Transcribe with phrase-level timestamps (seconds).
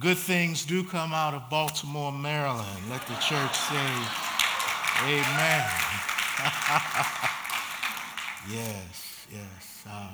[0.00, 2.66] Good things do come out of Baltimore, Maryland.
[2.90, 3.92] Let the church say,
[5.04, 5.70] Amen.
[8.50, 9.84] yes, yes.
[9.88, 10.08] Uh,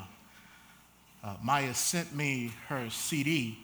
[1.24, 3.56] uh, Maya sent me her CD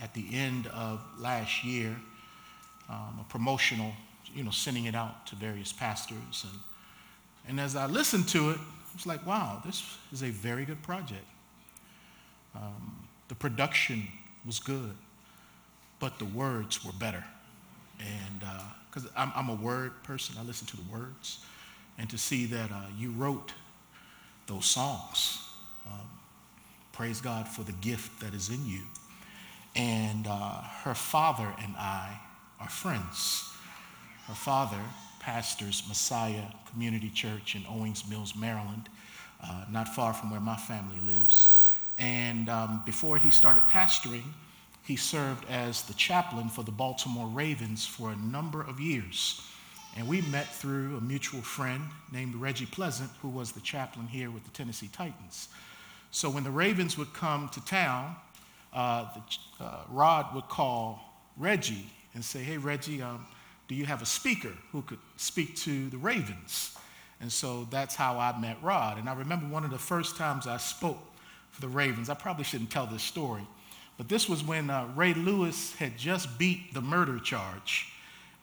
[0.00, 1.96] at the end of last year,
[2.88, 3.92] um, a promotional,
[4.32, 6.46] you know, sending it out to various pastors.
[6.48, 6.60] And,
[7.48, 9.82] and as I listened to it, I was like, wow, this
[10.12, 11.26] is a very good project.
[12.54, 14.06] Um, the production
[14.46, 14.94] was good
[16.00, 17.24] but the words were better.
[17.98, 18.42] And
[18.90, 21.44] because uh, I'm, I'm, a word person, I listen to the words.
[21.98, 23.52] And to see that uh, you wrote
[24.46, 25.38] those songs,
[25.86, 26.08] um,
[26.92, 28.80] praise God for the gift that is in you.
[29.76, 32.20] And uh, her father and I
[32.60, 33.50] are friends.
[34.26, 34.80] Her father
[35.20, 38.88] pastors Messiah Community Church in Owings Mills, Maryland,
[39.42, 41.54] uh, not far from where my family lives.
[41.98, 44.24] And um, before he started pastoring,
[44.84, 49.40] he served as the chaplain for the Baltimore Ravens for a number of years.
[49.96, 54.30] And we met through a mutual friend named Reggie Pleasant, who was the chaplain here
[54.30, 55.48] with the Tennessee Titans.
[56.10, 58.16] So when the Ravens would come to town,
[58.72, 61.00] uh, the, uh, Rod would call
[61.36, 63.24] Reggie and say, Hey, Reggie, um,
[63.68, 66.76] do you have a speaker who could speak to the Ravens?
[67.20, 68.98] And so that's how I met Rod.
[68.98, 70.98] And I remember one of the first times I spoke
[71.50, 72.10] for the Ravens.
[72.10, 73.46] I probably shouldn't tell this story,
[73.96, 77.92] but this was when uh, Ray Lewis had just beat the murder charge.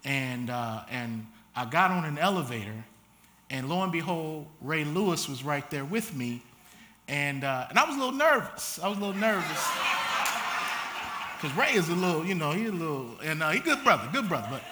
[0.04, 2.86] And, uh, and I got on an elevator,
[3.50, 6.42] and lo and behold, Ray Lewis was right there with me.
[7.08, 8.80] And, uh, and I was a little nervous.
[8.80, 9.68] I was a little nervous.
[11.36, 13.84] Because Ray is a little, you know, he's a little, and uh, he's a good
[13.84, 14.48] brother, good brother.
[14.50, 14.64] But,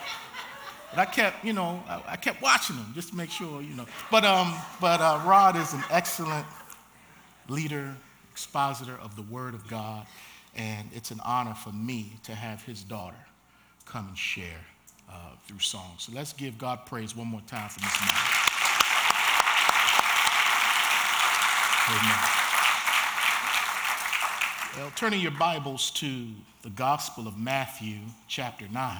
[0.91, 3.75] but I kept, you know, I, I, kept watching him just to make sure, you
[3.75, 3.85] know.
[4.09, 6.45] But, um, but uh, Rod is an excellent
[7.49, 7.95] leader,
[8.31, 10.05] expositor of the Word of God.
[10.59, 13.15] And it's an honor for me to have his daughter
[13.85, 14.59] come and share
[15.09, 15.13] uh,
[15.47, 15.93] through song.
[15.97, 18.17] So let's give God praise one more time for Miss Mary.
[21.87, 22.19] Amen.
[24.77, 26.27] Well, turning your Bibles to
[26.61, 28.97] the Gospel of Matthew, chapter 9.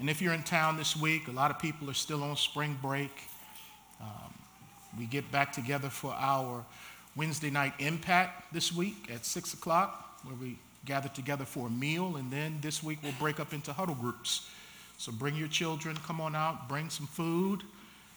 [0.00, 2.78] And if you're in town this week, a lot of people are still on spring
[2.82, 3.10] break.
[4.02, 4.34] Um,
[4.98, 6.62] we get back together for our
[7.16, 12.16] Wednesday night impact this week at 6 o'clock where we gather together for a meal,
[12.16, 14.50] and then this week we'll break up into huddle groups.
[14.98, 17.62] So bring your children, come on out, bring some food,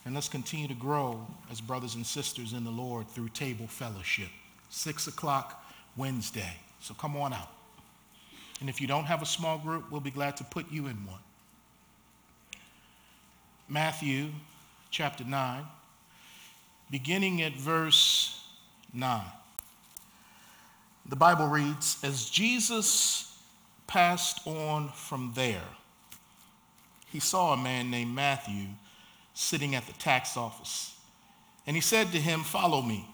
[0.04, 4.28] and let's continue to grow as brothers and sisters in the Lord through table fellowship.
[4.68, 5.64] Six o'clock
[5.96, 6.56] Wednesday.
[6.80, 7.48] So come on out.
[8.60, 10.96] And if you don't have a small group, we'll be glad to put you in
[11.06, 11.20] one.
[13.68, 14.28] Matthew
[14.90, 15.64] chapter 9,
[16.90, 18.44] beginning at verse
[18.92, 19.22] 9.
[21.12, 23.38] The Bible reads As Jesus
[23.86, 25.68] passed on from there,
[27.10, 28.68] he saw a man named Matthew
[29.34, 30.96] sitting at the tax office.
[31.66, 33.06] And he said to him, Follow me.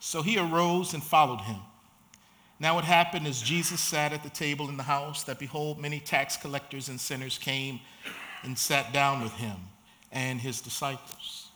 [0.00, 1.60] So he arose and followed him.
[2.58, 6.00] Now it happened as Jesus sat at the table in the house that behold, many
[6.00, 7.78] tax collectors and sinners came
[8.42, 9.58] and sat down with him
[10.10, 11.50] and his disciples.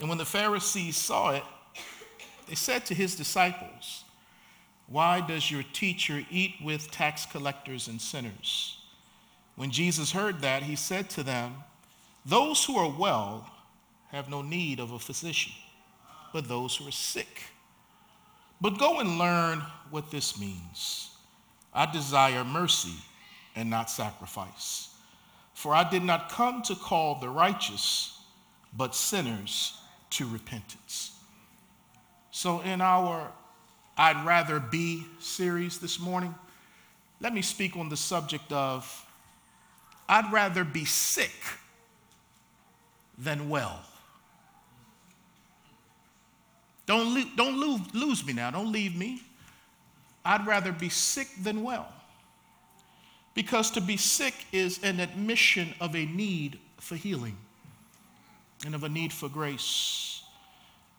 [0.00, 1.44] And when the Pharisees saw it,
[2.48, 4.02] they said to his disciples,
[4.88, 8.78] why does your teacher eat with tax collectors and sinners?
[9.56, 11.54] When Jesus heard that, he said to them,
[12.24, 13.50] Those who are well
[14.08, 15.52] have no need of a physician,
[16.32, 17.42] but those who are sick.
[18.60, 21.10] But go and learn what this means.
[21.74, 22.94] I desire mercy
[23.54, 24.90] and not sacrifice.
[25.52, 28.20] For I did not come to call the righteous,
[28.74, 29.78] but sinners
[30.10, 31.12] to repentance.
[32.30, 33.32] So, in our
[33.96, 36.34] I'd Rather Be series this morning,
[37.20, 39.06] let me speak on the subject of
[40.08, 41.32] I'd rather be sick
[43.18, 43.80] than well.
[46.86, 49.22] Don't, lo- don't lose, lose me now, don't leave me.
[50.24, 51.92] I'd rather be sick than well.
[53.34, 57.36] Because to be sick is an admission of a need for healing
[58.64, 60.15] and of a need for grace.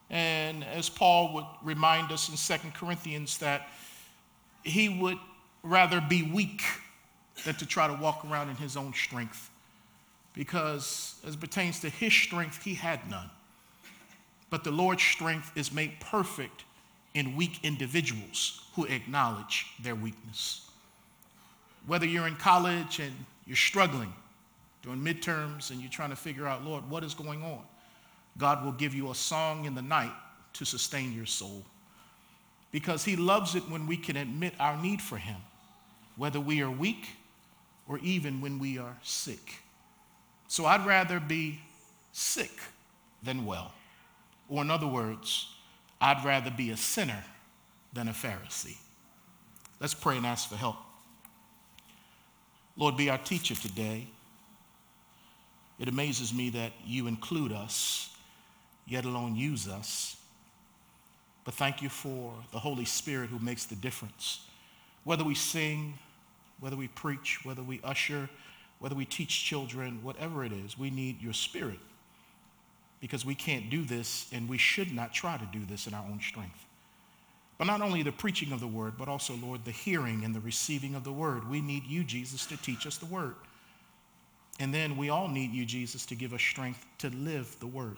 [0.09, 3.68] And as Paul would remind us in 2 Corinthians, that
[4.63, 5.18] he would
[5.63, 6.62] rather be weak
[7.44, 9.50] than to try to walk around in his own strength.
[10.33, 13.30] Because as pertains to his strength, he had none.
[14.50, 16.63] But the Lord's strength is made perfect
[17.13, 20.69] in weak individuals who acknowledge their weakness.
[21.86, 23.13] Whether you're in college and
[23.45, 24.13] you're struggling
[24.83, 27.62] during midterms and you're trying to figure out, Lord, what is going on?
[28.38, 30.13] God will give you a song in the night
[30.54, 31.63] to sustain your soul
[32.72, 35.38] because He loves it when we can admit our need for Him.
[36.18, 37.10] whether we are weak
[37.88, 39.54] or even when we are sick.
[40.48, 41.60] So I'd rather be
[42.12, 42.51] sick
[43.24, 43.72] than well.
[44.50, 45.54] Or, in other words,
[46.01, 47.24] I'd rather be a sinner
[47.94, 48.78] than a Pharisee.
[49.80, 50.78] Let's pray and ask for help.
[52.75, 54.07] Lord, be our teacher today.
[55.80, 58.16] It amazes me that you include us,
[58.88, 60.18] yet alone use us.
[61.44, 64.42] But thank you for the Holy Spirit who makes the difference.
[65.04, 65.94] Whether we sing,
[66.60, 68.30] whether we preach, whether we usher,
[68.80, 71.80] whether we teach children, whatever it is, we need your spirit
[73.00, 76.04] because we can't do this and we should not try to do this in our
[76.04, 76.66] own strength.
[77.57, 80.39] But not only the preaching of the word, but also, Lord, the hearing and the
[80.39, 81.50] receiving of the word.
[81.50, 83.36] We need you, Jesus, to teach us the word.
[84.60, 87.98] And then we all need you, Jesus, to give us strength to live the word.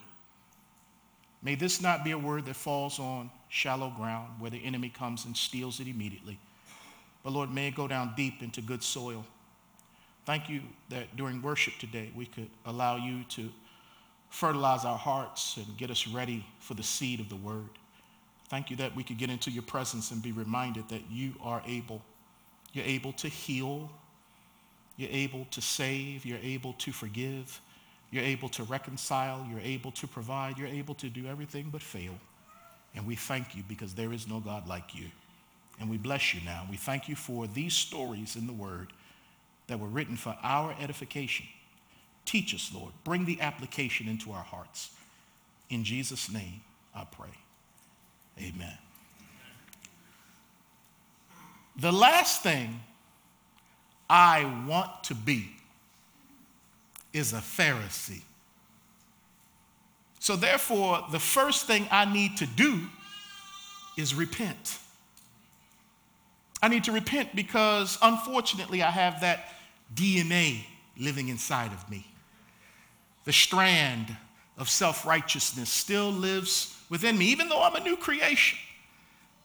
[1.42, 5.24] May this not be a word that falls on shallow ground where the enemy comes
[5.24, 6.38] and steals it immediately.
[7.22, 9.24] But Lord, may it go down deep into good soil.
[10.26, 13.50] Thank you that during worship today we could allow you to
[14.28, 17.70] fertilize our hearts and get us ready for the seed of the word.
[18.48, 21.62] Thank you that we could get into your presence and be reminded that you are
[21.66, 22.02] able.
[22.72, 23.90] You're able to heal.
[24.96, 26.24] You're able to save.
[26.24, 27.60] You're able to forgive.
[28.10, 29.46] You're able to reconcile.
[29.48, 30.58] You're able to provide.
[30.58, 32.14] You're able to do everything but fail.
[32.94, 35.06] And we thank you because there is no God like you.
[35.78, 36.66] And we bless you now.
[36.68, 38.92] We thank you for these stories in the Word
[39.68, 41.46] that were written for our edification.
[42.24, 42.92] Teach us, Lord.
[43.04, 44.90] Bring the application into our hearts.
[45.70, 46.60] In Jesus' name,
[46.94, 47.30] I pray.
[48.38, 48.76] Amen.
[51.76, 52.80] The last thing
[54.08, 55.50] I want to be
[57.12, 58.22] is a Pharisee.
[60.18, 62.80] So, therefore, the first thing I need to do
[63.96, 64.78] is repent.
[66.62, 69.54] I need to repent because unfortunately I have that
[69.94, 70.64] DNA
[70.98, 72.06] living inside of me.
[73.24, 74.14] The strand
[74.58, 78.58] of self righteousness still lives within me, even though I'm a new creation,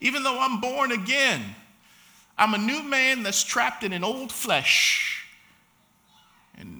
[0.01, 1.41] even though I'm born again.
[2.37, 5.24] I'm a new man that's trapped in an old flesh.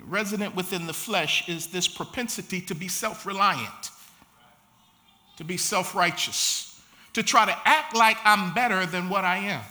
[0.08, 3.92] Resident within the flesh is this propensity to be self reliant,
[5.38, 6.82] to be self righteous,
[7.14, 9.64] to try to act like I'm better than what I am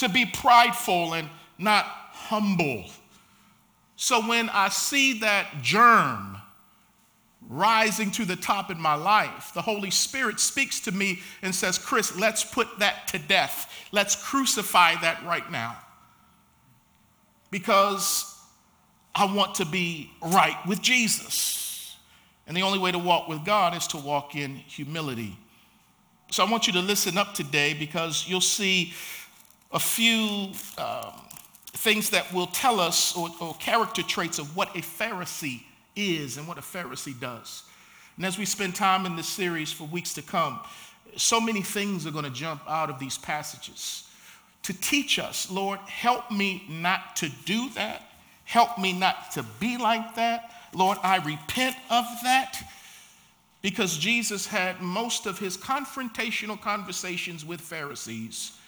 [0.00, 1.28] to be prideful and
[1.58, 2.84] not humble.
[3.96, 6.38] So when I see that germ
[7.48, 11.76] rising to the top in my life, the Holy Spirit speaks to me and says,
[11.76, 13.70] Chris, let's put that to death.
[13.92, 15.76] Let's crucify that right now.
[17.50, 18.39] Because
[19.14, 21.96] I want to be right with Jesus.
[22.46, 25.36] And the only way to walk with God is to walk in humility.
[26.30, 28.92] So I want you to listen up today because you'll see
[29.72, 31.12] a few um,
[31.68, 35.62] things that will tell us, or, or character traits of what a Pharisee
[35.96, 37.64] is and what a Pharisee does.
[38.16, 40.60] And as we spend time in this series for weeks to come,
[41.16, 44.08] so many things are going to jump out of these passages
[44.62, 48.09] to teach us, Lord, help me not to do that.
[48.50, 50.50] Help me not to be like that.
[50.74, 52.60] Lord, I repent of that
[53.62, 58.58] because Jesus had most of his confrontational conversations with Pharisees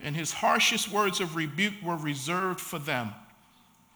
[0.00, 3.14] and his harshest words of rebuke were reserved for them.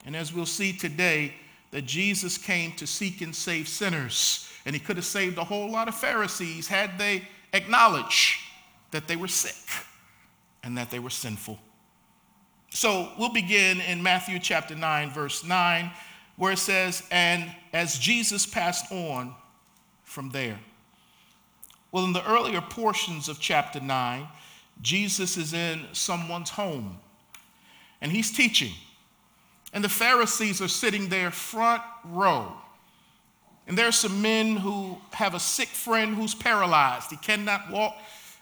[0.04, 1.35] And as we'll see today,
[1.73, 4.49] that Jesus came to seek and save sinners.
[4.64, 8.38] And he could have saved a whole lot of Pharisees had they acknowledged
[8.92, 9.56] that they were sick
[10.62, 11.59] and that they were sinful.
[12.70, 15.90] So we'll begin in Matthew chapter 9, verse 9,
[16.37, 19.35] where it says, And as Jesus passed on
[20.04, 20.58] from there.
[21.92, 24.26] Well, in the earlier portions of chapter 9,
[24.82, 26.99] Jesus is in someone's home
[28.00, 28.73] and he's teaching.
[29.73, 32.52] And the Pharisees are sitting there front row.
[33.66, 37.11] And there are some men who have a sick friend who's paralyzed.
[37.11, 37.94] He cannot walk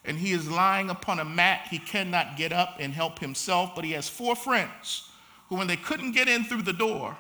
[0.05, 1.67] and he is lying upon a mat.
[1.71, 5.09] He cannot get up and help himself, but he has four friends
[5.49, 7.17] who, when they couldn't get in through the door,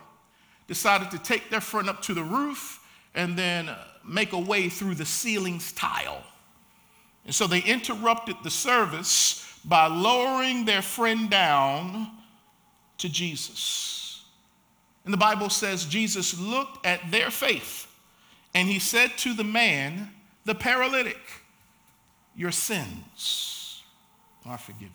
[0.66, 2.80] decided to take their friend up to the roof
[3.14, 6.22] and then uh, make a way through the ceiling's tile.
[7.24, 12.08] And so they interrupted the service by lowering their friend down
[12.98, 14.24] to Jesus.
[15.04, 17.90] And the Bible says Jesus looked at their faith
[18.54, 20.10] and he said to the man,
[20.44, 21.18] the paralytic,
[22.36, 23.82] Your sins
[24.46, 24.92] are forgiven.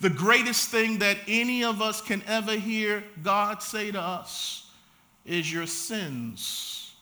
[0.00, 4.70] The greatest thing that any of us can ever hear God say to us
[5.24, 6.94] is, Your sins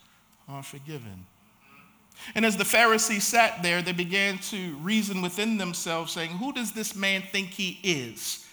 [0.49, 1.26] are forgiven.
[2.35, 6.73] And as the Pharisees sat there, they began to reason within themselves, saying, Who does
[6.73, 8.45] this man think he is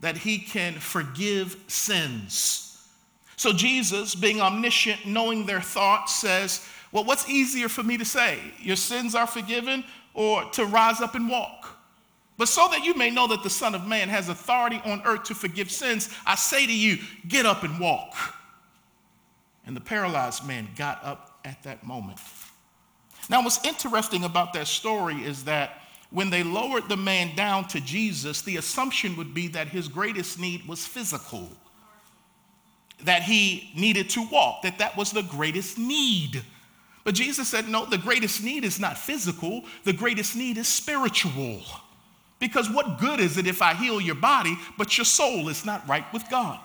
[0.00, 2.88] that he can forgive sins.
[3.36, 8.38] So Jesus, being omniscient, knowing their thoughts, says, Well, what's easier for me to say?
[8.60, 9.84] Your sins are forgiven
[10.14, 11.76] or to rise up and walk?
[12.36, 15.24] But so that you may know that the Son of Man has authority on earth
[15.24, 18.14] to forgive sins, I say to you, get up and walk.
[19.66, 22.18] And the paralyzed man got up at that moment.
[23.28, 27.80] Now, what's interesting about that story is that when they lowered the man down to
[27.80, 31.50] Jesus, the assumption would be that his greatest need was physical,
[33.04, 36.42] that he needed to walk, that that was the greatest need.
[37.08, 41.62] But Jesus said, no, the greatest need is not physical, the greatest need is spiritual.
[42.38, 45.88] Because what good is it if I heal your body, but your soul is not
[45.88, 46.60] right with God?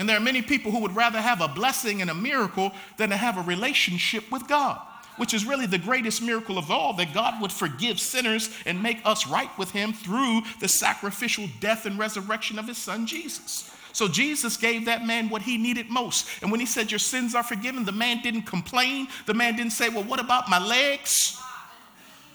[0.00, 3.10] And there are many people who would rather have a blessing and a miracle than
[3.10, 4.80] to have a relationship with God
[5.16, 8.98] which is really the greatest miracle of all that God would forgive sinners and make
[9.04, 13.70] us right with Him through the sacrificial death and resurrection of His Son Jesus.
[13.94, 16.26] So Jesus gave that man what he needed most.
[16.42, 19.06] And when he said, Your sins are forgiven, the man didn't complain.
[19.24, 21.40] The man didn't say, Well, what about my legs?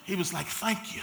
[0.06, 1.02] He was like, Thank you.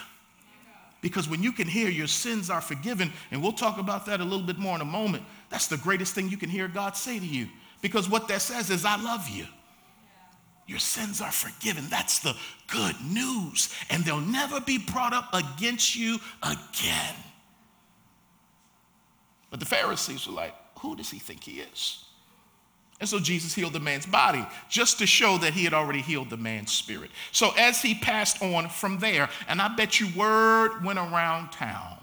[1.02, 4.24] Because when you can hear your sins are forgiven, and we'll talk about that a
[4.24, 7.18] little bit more in a moment, that's the greatest thing you can hear God say
[7.18, 7.48] to you.
[7.82, 9.44] Because what that says is, I love you.
[10.66, 11.84] Your sins are forgiven.
[11.90, 12.34] That's the
[12.66, 13.72] good news.
[13.90, 17.14] And they'll never be brought up against you again.
[19.56, 22.04] But the Pharisees were like, who does he think he is?
[23.00, 26.28] And so Jesus healed the man's body just to show that he had already healed
[26.28, 27.10] the man's spirit.
[27.32, 31.96] So as he passed on from there, and I bet you word went around town,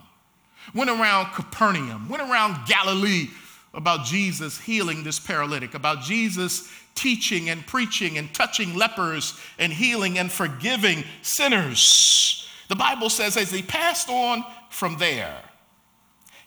[0.74, 3.27] went around Capernaum, went around Galilee
[3.75, 10.17] about Jesus healing this paralytic, about Jesus teaching and preaching and touching lepers and healing
[10.17, 12.50] and forgiving sinners.
[12.67, 15.39] The Bible says, as he passed on from there,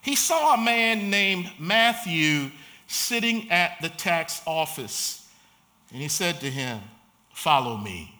[0.06, 2.52] he saw a man named Matthew
[2.86, 5.28] sitting at the tax office.
[5.92, 6.80] And he said to him,
[7.34, 8.14] Follow me.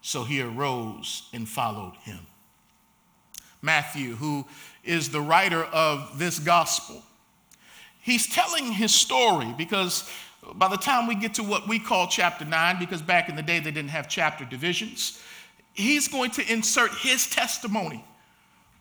[0.00, 2.20] So he arose and followed him.
[3.60, 4.46] Matthew, who
[4.84, 7.02] is the writer of this gospel,
[8.00, 10.10] he's telling his story because
[10.54, 13.42] by the time we get to what we call chapter 9, because back in the
[13.42, 15.22] day they didn't have chapter divisions,
[15.74, 18.02] he's going to insert his testimony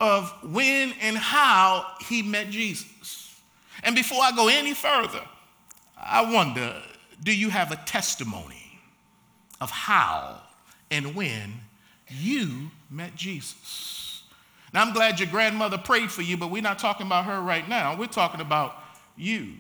[0.01, 3.39] of when and how he met Jesus.
[3.83, 5.21] And before I go any further,
[5.95, 6.81] I wonder
[7.23, 8.79] do you have a testimony
[9.61, 10.41] of how
[10.89, 11.53] and when
[12.09, 14.23] you met Jesus?
[14.73, 17.67] Now, I'm glad your grandmother prayed for you, but we're not talking about her right
[17.69, 17.95] now.
[17.95, 18.75] We're talking about
[19.15, 19.53] you.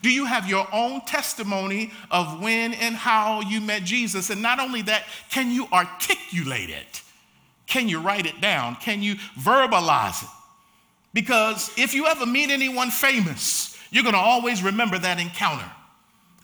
[0.00, 4.30] Do you have your own testimony of when and how you met Jesus?
[4.30, 7.02] And not only that, can you articulate it?
[7.66, 8.76] Can you write it down?
[8.76, 10.28] Can you verbalize it?
[11.12, 15.70] Because if you ever meet anyone famous, you're going to always remember that encounter.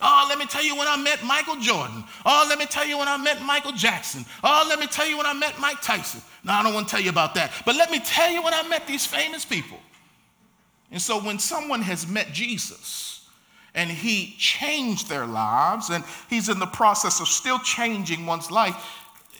[0.03, 2.03] Oh, let me tell you when I met Michael Jordan.
[2.25, 4.25] Oh, let me tell you when I met Michael Jackson.
[4.43, 6.21] Oh, let me tell you when I met Mike Tyson.
[6.43, 7.51] No, I don't want to tell you about that.
[7.65, 9.77] But let me tell you when I met these famous people.
[10.89, 13.29] And so when someone has met Jesus,
[13.73, 18.75] and he changed their lives, and he's in the process of still changing one's life,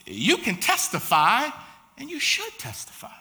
[0.06, 1.50] you can testify,
[1.98, 3.12] and you should testify.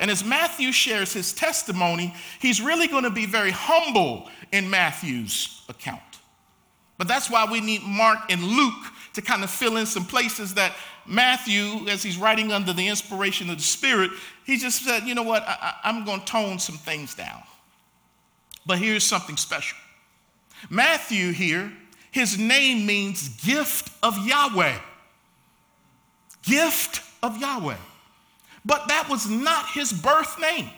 [0.00, 5.62] And as Matthew shares his testimony, he's really going to be very humble in Matthew's
[5.68, 6.00] account.
[6.98, 10.54] But that's why we need Mark and Luke to kind of fill in some places
[10.54, 10.74] that
[11.06, 14.10] Matthew, as he's writing under the inspiration of the Spirit,
[14.44, 17.42] he just said, you know what, I, am going to tone some things down.
[18.66, 19.78] But here's something special
[20.68, 21.72] Matthew here,
[22.10, 24.78] his name means gift of Yahweh.
[26.42, 27.76] Gift of Yahweh.
[28.64, 30.70] But that was not his birth name.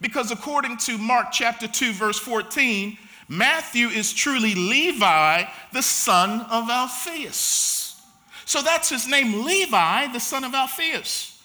[0.00, 2.98] Because according to Mark chapter 2, verse 14,
[3.28, 8.00] Matthew is truly Levi, the son of Alphaeus.
[8.44, 11.40] So that's his name, Levi, the son of Alphaeus.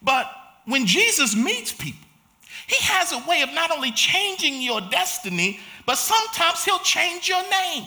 [0.00, 0.30] But
[0.64, 2.06] when Jesus meets people,
[2.66, 7.42] he has a way of not only changing your destiny, but sometimes he'll change your
[7.50, 7.84] name.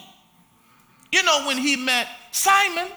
[1.11, 2.87] You know, when he met Simon,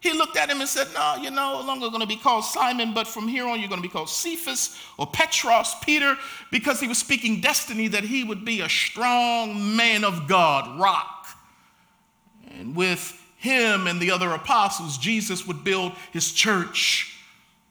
[0.00, 2.94] he looked at him and said, No, you're no longer going to be called Simon,
[2.94, 6.16] but from here on you're going to be called Cephas or Petros, Peter,
[6.50, 11.26] because he was speaking destiny that he would be a strong man of God, rock.
[12.58, 17.18] And with him and the other apostles, Jesus would build his church.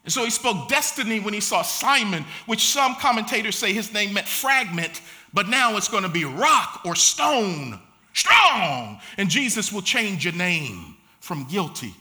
[0.03, 4.13] And so he spoke destiny when he saw Simon, which some commentators say his name
[4.13, 5.01] meant fragment,
[5.33, 7.79] but now it's going to be rock or stone,
[8.13, 8.99] strong.
[9.17, 11.95] And Jesus will change your name from guilty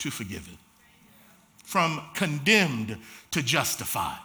[0.00, 0.58] to forgiven,
[1.64, 2.98] from condemned
[3.30, 4.18] to justified.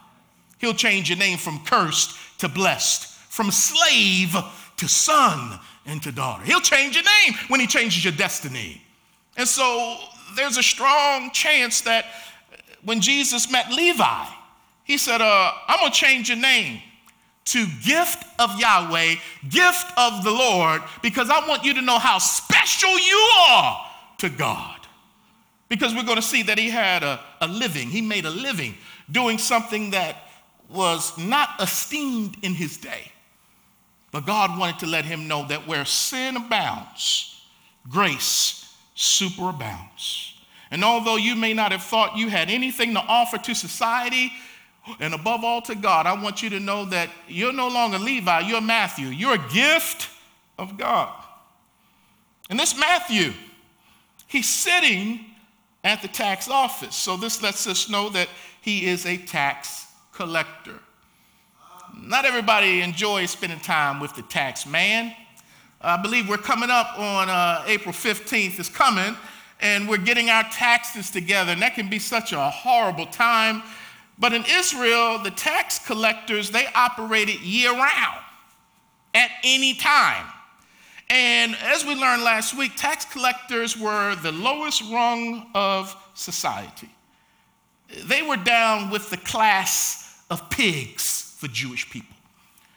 [0.58, 4.34] He'll change your name from cursed to blessed, from slave
[4.76, 6.44] to son and to daughter.
[6.44, 8.82] He'll change your name when he changes your destiny.
[9.36, 9.98] And so
[10.34, 12.06] there's a strong chance that
[12.84, 14.26] when Jesus met Levi,
[14.84, 16.80] he said, uh, I'm going to change your name
[17.46, 19.16] to gift of Yahweh,
[19.48, 23.86] gift of the Lord, because I want you to know how special you are
[24.18, 24.75] to God.
[25.68, 28.74] Because we're going to see that he had a, a living, he made a living
[29.10, 30.16] doing something that
[30.68, 33.12] was not esteemed in his day.
[34.12, 37.40] But God wanted to let him know that where sin abounds,
[37.88, 40.32] grace superabounds.
[40.70, 44.32] And although you may not have thought you had anything to offer to society,
[45.00, 48.40] and above all to God, I want you to know that you're no longer Levi,
[48.40, 49.08] you're Matthew.
[49.08, 50.08] You're a gift
[50.58, 51.12] of God.
[52.48, 53.32] And this Matthew,
[54.28, 55.24] he's sitting
[55.86, 56.94] at the tax office.
[56.94, 58.28] So this lets us know that
[58.60, 60.78] he is a tax collector.
[61.98, 65.14] Not everybody enjoys spending time with the tax man.
[65.80, 69.16] I believe we're coming up on uh, April 15th, is coming,
[69.60, 71.52] and we're getting our taxes together.
[71.52, 73.62] And that can be such a horrible time
[74.18, 78.20] but in Israel, the tax collectors, they operated year round
[79.14, 80.26] at any time.
[81.08, 86.90] And as we learned last week, tax collectors were the lowest rung of society.
[88.04, 92.16] They were down with the class of pigs for Jewish people.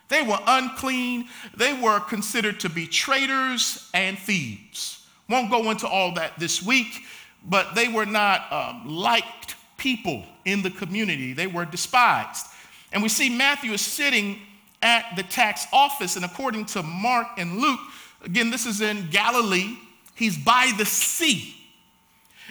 [0.10, 5.08] They were unclean, they were considered to be traitors and thieves.
[5.30, 7.04] Won't go into all that this week,
[7.46, 11.34] but they were not um, liked people in the community.
[11.34, 12.48] They were despised.
[12.92, 14.40] And we see Matthew is sitting
[14.82, 17.80] at the tax office, and according to Mark and Luke,
[18.24, 19.78] again, this is in Galilee,
[20.16, 21.56] he's by the sea.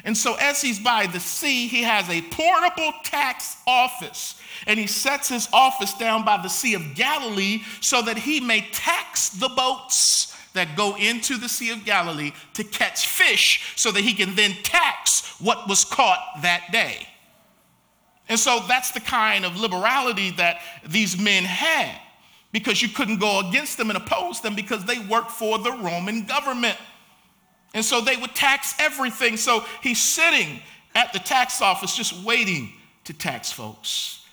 [0.05, 4.41] And so, as he's by the sea, he has a portable tax office.
[4.67, 8.63] And he sets his office down by the Sea of Galilee so that he may
[8.73, 14.03] tax the boats that go into the Sea of Galilee to catch fish so that
[14.03, 17.07] he can then tax what was caught that day.
[18.29, 21.99] And so that's the kind of liberality that these men had
[22.53, 26.25] because you couldn't go against them and oppose them because they worked for the Roman
[26.25, 26.77] government.
[27.75, 29.37] And so they would tax everything.
[29.37, 30.61] So he's sitting
[30.95, 32.73] at the tax office just waiting
[33.05, 34.27] to tax folks.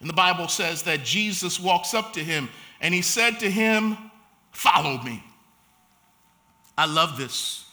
[0.00, 2.48] And the Bible says that Jesus walks up to him
[2.80, 3.96] and he said to him,
[4.52, 5.22] Follow me.
[6.78, 7.66] I love this.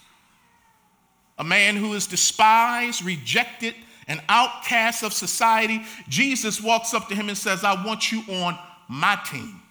[1.38, 3.74] A man who is despised, rejected,
[4.06, 8.58] an outcast of society, Jesus walks up to him and says, I want you on
[8.88, 9.62] my team.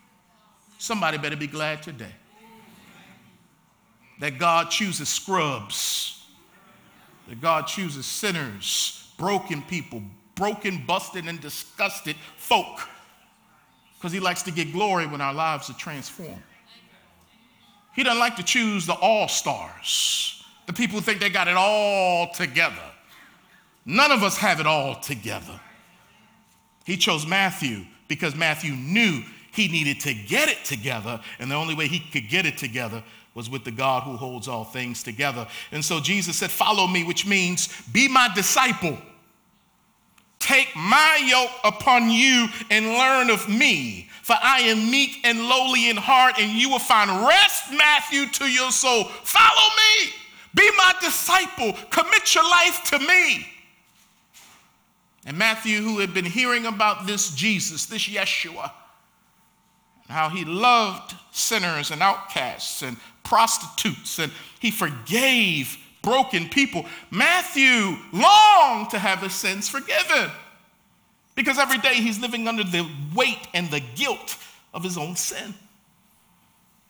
[0.83, 2.11] Somebody better be glad today
[4.19, 6.25] that God chooses scrubs,
[7.29, 10.01] that God chooses sinners, broken people,
[10.35, 12.81] broken, busted, and disgusted folk,
[13.95, 16.43] because He likes to get glory when our lives are transformed.
[17.95, 21.55] He doesn't like to choose the all stars, the people who think they got it
[21.55, 22.91] all together.
[23.85, 25.61] None of us have it all together.
[26.83, 31.75] He chose Matthew because Matthew knew he needed to get it together, and the only
[31.75, 33.03] way he could get it together
[33.35, 35.47] was with the God who holds all things together.
[35.71, 38.97] And so Jesus said, Follow me, which means be my disciple.
[40.39, 45.89] Take my yoke upon you and learn of me, for I am meek and lowly
[45.89, 49.05] in heart, and you will find rest, Matthew, to your soul.
[49.05, 50.11] Follow me.
[50.53, 51.73] Be my disciple.
[51.89, 53.47] Commit your life to me.
[55.25, 58.71] And Matthew, who had been hearing about this Jesus, this Yeshua,
[60.09, 68.89] how he loved sinners and outcasts and prostitutes, and he forgave broken people, Matthew longed
[68.91, 70.29] to have his sins forgiven
[71.35, 74.37] because every day he's living under the weight and the guilt
[74.73, 75.53] of his own sin.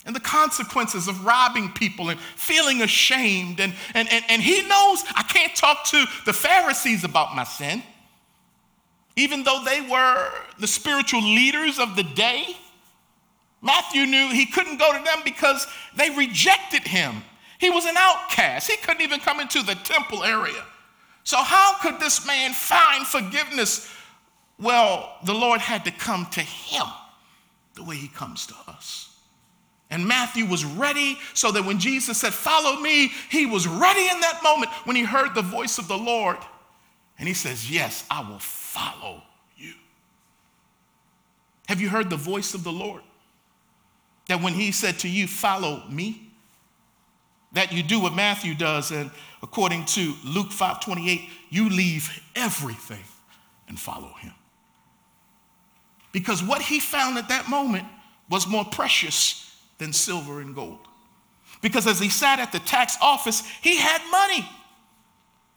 [0.05, 3.61] And the consequences of robbing people and feeling ashamed.
[3.61, 7.81] And, and, and, and he knows I can't talk to the Pharisees about my sin
[9.15, 12.57] even though they were the spiritual leaders of the day,
[13.63, 17.23] Matthew knew he couldn't go to them because they rejected him.
[17.59, 18.69] He was an outcast.
[18.69, 20.63] He couldn't even come into the temple area.
[21.23, 23.89] So, how could this man find forgiveness?
[24.59, 26.85] Well, the Lord had to come to him
[27.75, 29.15] the way he comes to us.
[29.89, 34.19] And Matthew was ready so that when Jesus said, Follow me, he was ready in
[34.19, 36.37] that moment when he heard the voice of the Lord.
[37.17, 39.23] And he says, Yes, I will follow
[39.55, 39.73] you.
[41.69, 43.03] Have you heard the voice of the Lord?
[44.33, 46.31] That when he said to you, Follow me,
[47.51, 49.11] that you do what Matthew does, and
[49.43, 53.03] according to Luke 5 28, you leave everything
[53.67, 54.33] and follow him.
[56.13, 57.85] because what he found at that moment
[58.27, 60.79] was more precious than silver and gold.
[61.61, 64.49] Because as he sat at the tax office, he had money.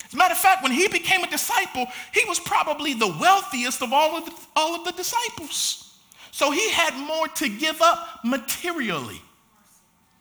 [0.04, 3.80] As a matter of fact, when he became a disciple, he was probably the wealthiest
[3.80, 5.85] of all of the, all of the disciples.
[6.36, 9.22] So he had more to give up materially.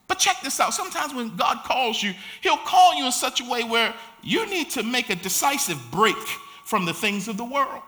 [0.07, 0.73] But check this out.
[0.73, 4.69] Sometimes when God calls you, he'll call you in such a way where you need
[4.69, 6.15] to make a decisive break
[6.63, 7.81] from the things of the world.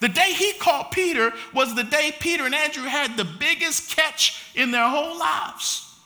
[0.00, 4.52] The day he called Peter was the day Peter and Andrew had the biggest catch
[4.54, 5.98] in their whole lives.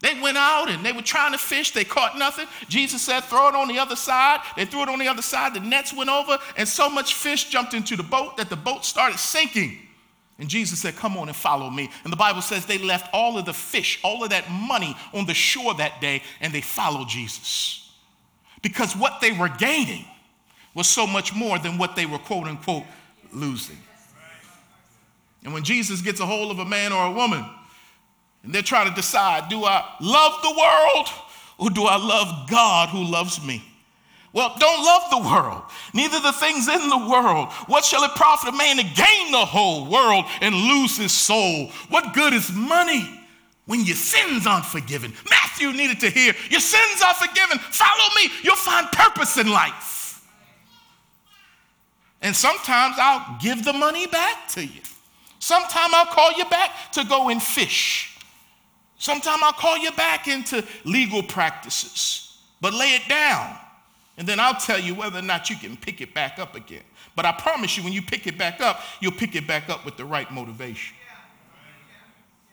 [0.00, 1.72] They went out and they were trying to fish.
[1.72, 2.46] They caught nothing.
[2.70, 4.40] Jesus said, throw it on the other side.
[4.56, 5.52] They threw it on the other side.
[5.52, 8.86] The nets went over, and so much fish jumped into the boat that the boat
[8.86, 9.76] started sinking.
[10.38, 11.90] And Jesus said, Come on and follow me.
[12.04, 15.26] And the Bible says they left all of the fish, all of that money on
[15.26, 17.92] the shore that day, and they followed Jesus.
[18.62, 20.04] Because what they were gaining
[20.74, 22.84] was so much more than what they were, quote unquote,
[23.32, 23.78] losing.
[25.44, 27.44] And when Jesus gets a hold of a man or a woman,
[28.42, 31.08] and they're trying to decide do I love the world
[31.58, 33.62] or do I love God who loves me?
[34.32, 37.52] Well, don't love the world, neither the things in the world.
[37.66, 41.70] What shall it profit a man to gain the whole world and lose his soul?
[41.90, 43.20] What good is money
[43.66, 45.12] when your sins aren't forgiven?
[45.28, 47.58] Matthew needed to hear, Your sins are forgiven.
[47.58, 50.26] Follow me, you'll find purpose in life.
[52.22, 54.80] And sometimes I'll give the money back to you.
[55.40, 58.16] Sometimes I'll call you back to go and fish.
[58.96, 62.38] Sometimes I'll call you back into legal practices.
[62.60, 63.56] But lay it down,
[64.18, 66.82] and then I'll tell you whether or not you can pick it back up again.
[67.16, 69.84] But I promise you, when you pick it back up, you'll pick it back up
[69.84, 70.96] with the right motivation.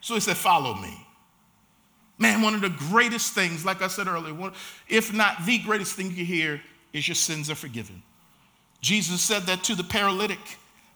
[0.01, 1.05] So he said, Follow me.
[2.17, 4.51] Man, one of the greatest things, like I said earlier, one,
[4.89, 8.03] if not the greatest thing you hear, is your sins are forgiven.
[8.81, 10.39] Jesus said that to the paralytic.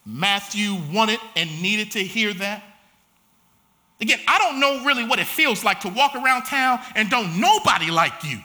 [0.06, 2.62] Matthew wanted and needed to hear that.
[4.02, 7.39] Again, I don't know really what it feels like to walk around town and don't
[7.39, 8.39] nobody like you.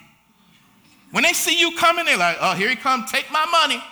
[1.11, 3.83] When they see you coming, they're like, oh, here he come, take my money.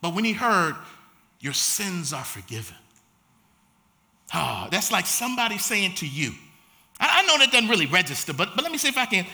[0.00, 0.76] But when he heard,
[1.40, 2.76] your sins are forgiven.
[4.34, 6.32] Oh, that's like somebody saying to you,
[6.98, 9.26] I, I know that doesn't really register, but, but let me see if I can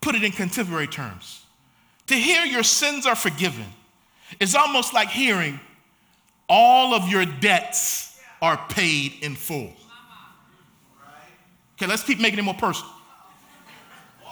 [0.00, 1.44] put it in contemporary terms.
[2.08, 3.66] To hear your sins are forgiven
[4.40, 5.58] is almost like hearing
[6.48, 9.72] all of your debts are paid in full.
[11.76, 12.93] Okay, let's keep making it more personal.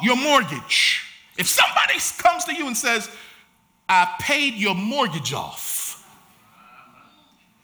[0.02, 1.04] Your mortgage.
[1.38, 3.10] If somebody comes to you and says,
[3.88, 5.80] I paid your mortgage off.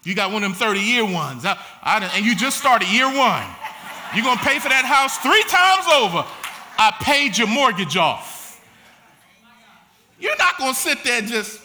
[0.05, 3.07] You got one of them 30 year ones, I, I, and you just started year
[3.07, 3.47] one.
[4.15, 6.25] You're gonna pay for that house three times over.
[6.79, 8.39] I paid your mortgage off.
[10.21, 11.61] You're not going to sit there and just,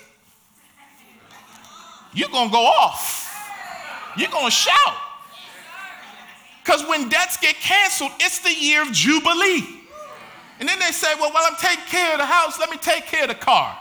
[2.14, 3.30] you're going to go off.
[4.18, 4.96] You're going to shout.
[6.64, 9.83] Because when debts get canceled, it's the year of Jubilee.
[10.64, 13.06] And then they say, well, while I'm taking care of the house, let me take
[13.06, 13.78] care of the car.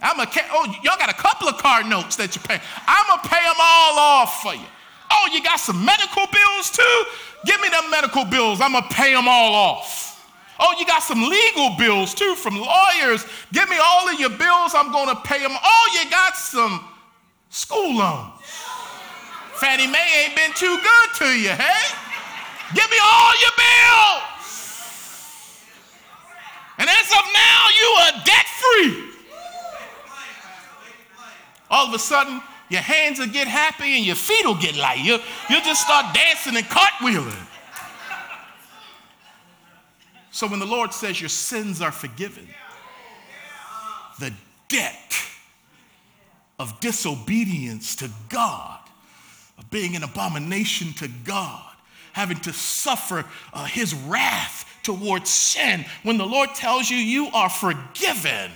[0.00, 2.56] I'm a, oh, y'all got a couple of car notes that you pay.
[2.88, 4.64] I'm going to pay them all off for you.
[5.10, 7.04] Oh, you got some medical bills too?
[7.44, 8.62] Give me them medical bills.
[8.62, 10.24] I'm going to pay them all off.
[10.58, 13.26] Oh, you got some legal bills too from lawyers.
[13.52, 15.52] Give me all of your bills, I'm going to pay them.
[15.52, 16.80] Oh, you got some
[17.50, 18.40] school loans.
[19.60, 21.92] Fannie Mae ain't been too good to you, hey?
[22.72, 24.29] Give me all your bills.
[26.80, 29.04] And as of now, you are debt free.
[31.70, 32.40] All of a sudden,
[32.70, 35.00] your hands will get happy and your feet will get light.
[35.00, 35.18] You,
[35.50, 37.36] you'll just start dancing and cartwheeling.
[40.30, 42.48] So when the Lord says your sins are forgiven,
[44.18, 44.32] the
[44.68, 45.16] debt
[46.58, 48.78] of disobedience to God,
[49.58, 51.74] of being an abomination to God,
[52.14, 57.48] having to suffer uh, his wrath towards sin, when the Lord tells you you are
[57.48, 58.50] forgiven.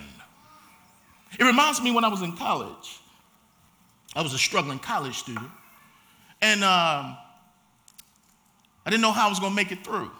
[1.38, 3.00] It reminds me when I was in college.
[4.14, 5.50] I was a struggling college student.
[6.40, 7.16] And um,
[8.86, 10.10] I didn't know how I was going to make it through.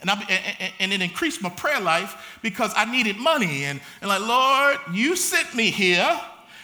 [0.00, 3.64] And, I, and, it increased my prayer life because I needed money.
[3.64, 6.20] And, and like, Lord, you sent me here,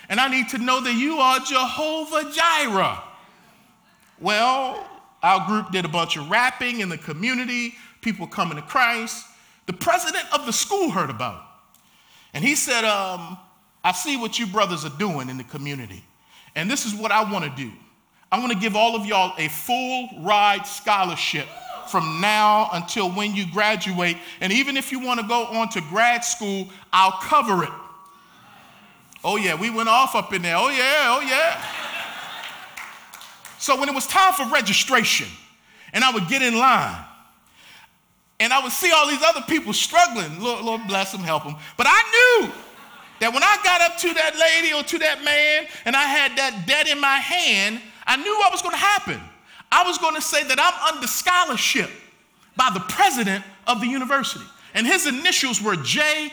[0.09, 3.03] and I need to know that you are Jehovah Jireh.
[4.21, 4.87] Well,
[5.23, 9.27] our group did a bunch of rapping in the community, people coming to Christ.
[9.67, 11.41] The president of the school heard about it.
[12.35, 13.39] And he said, um,
[13.83, 16.05] I see what you brothers are doing in the community.
[16.55, 17.73] And this is what I want to do.
[18.31, 21.47] I want to give all of y'all a full ride scholarship
[21.89, 24.17] from now until when you graduate.
[24.41, 27.73] And even if you want to go on to grad school, I'll cover it.
[29.23, 30.57] Oh, yeah, we went off up in there.
[30.57, 31.65] Oh, yeah, oh, yeah.
[33.59, 35.29] So when it was time for registration,
[35.95, 37.03] and I would get in line,
[38.41, 40.41] and I would see all these other people struggling.
[40.41, 41.57] Lord, Lord bless them, help them.
[41.77, 42.53] But I knew
[43.21, 46.37] that when I got up to that lady or to that man and I had
[46.37, 49.21] that debt in my hand, I knew what was going to happen.
[49.71, 51.91] I was going to say that I'm under scholarship
[52.57, 54.45] by the president of the university.
[54.75, 56.31] And his initials were JF.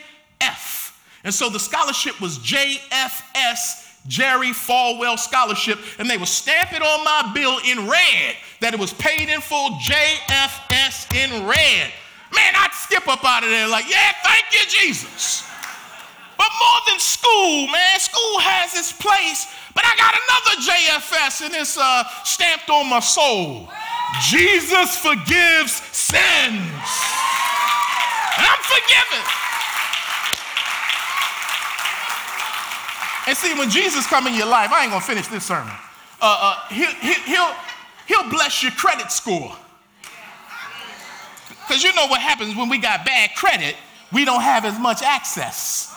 [1.23, 7.03] And so the scholarship was JFS Jerry Falwell Scholarship, and they would stamp it on
[7.03, 11.91] my bill in red that it was paid in full JFS in red.
[12.33, 15.43] Man, I'd skip up out of there like, yeah, thank you, Jesus.
[16.37, 21.53] But more than school, man, school has its place, but I got another JFS and
[21.53, 23.69] it's uh, stamped on my soul.
[24.25, 26.81] Jesus forgives sins.
[28.37, 29.50] And I'm forgiven.
[33.27, 35.73] And see, when Jesus come in your life, I ain't gonna finish this sermon.
[36.21, 36.91] Uh, uh, he'll,
[37.25, 37.53] he'll,
[38.07, 39.55] he'll bless your credit score.
[41.49, 43.75] Because you know what happens when we got bad credit,
[44.11, 45.95] we don't have as much access.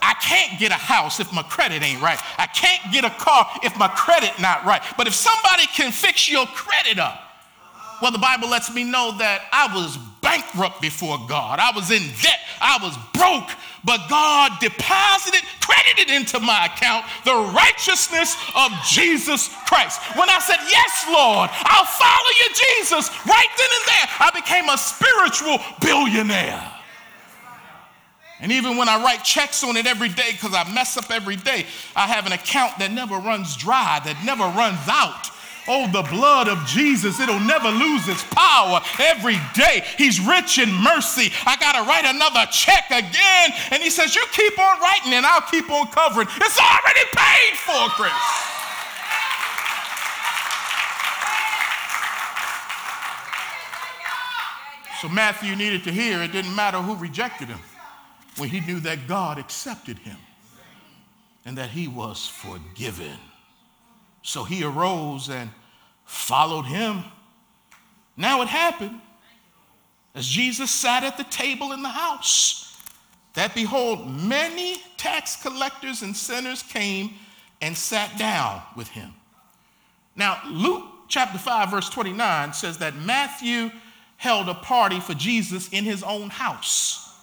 [0.00, 2.18] I can't get a house if my credit ain't right.
[2.38, 4.82] I can't get a car if my credit not right.
[4.96, 7.21] But if somebody can fix your credit up,
[8.02, 11.60] well, the Bible lets me know that I was bankrupt before God.
[11.60, 12.40] I was in debt.
[12.60, 13.48] I was broke.
[13.84, 20.02] But God deposited, credited into my account the righteousness of Jesus Christ.
[20.18, 24.68] When I said, Yes, Lord, I'll follow you, Jesus, right then and there, I became
[24.68, 26.72] a spiritual billionaire.
[28.40, 31.36] And even when I write checks on it every day, because I mess up every
[31.36, 35.31] day, I have an account that never runs dry, that never runs out.
[35.68, 39.84] Oh, the blood of Jesus, it'll never lose its power every day.
[39.96, 41.30] He's rich in mercy.
[41.46, 43.50] I got to write another check again.
[43.70, 46.26] And he says, You keep on writing and I'll keep on covering.
[46.36, 48.12] It's already paid for, Chris.
[55.00, 57.58] So Matthew needed to hear it didn't matter who rejected him
[58.36, 60.16] when he knew that God accepted him
[61.44, 63.18] and that he was forgiven.
[64.22, 65.50] So he arose and
[66.04, 67.02] followed him.
[68.16, 69.00] Now it happened
[70.14, 72.76] as Jesus sat at the table in the house
[73.34, 77.14] that behold, many tax collectors and sinners came
[77.60, 79.14] and sat down with him.
[80.14, 83.70] Now, Luke chapter 5, verse 29 says that Matthew
[84.18, 87.16] held a party for Jesus in his own house.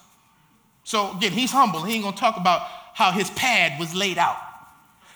[0.84, 1.84] So again, he's humble.
[1.84, 2.62] He ain't gonna talk about
[2.94, 4.38] how his pad was laid out.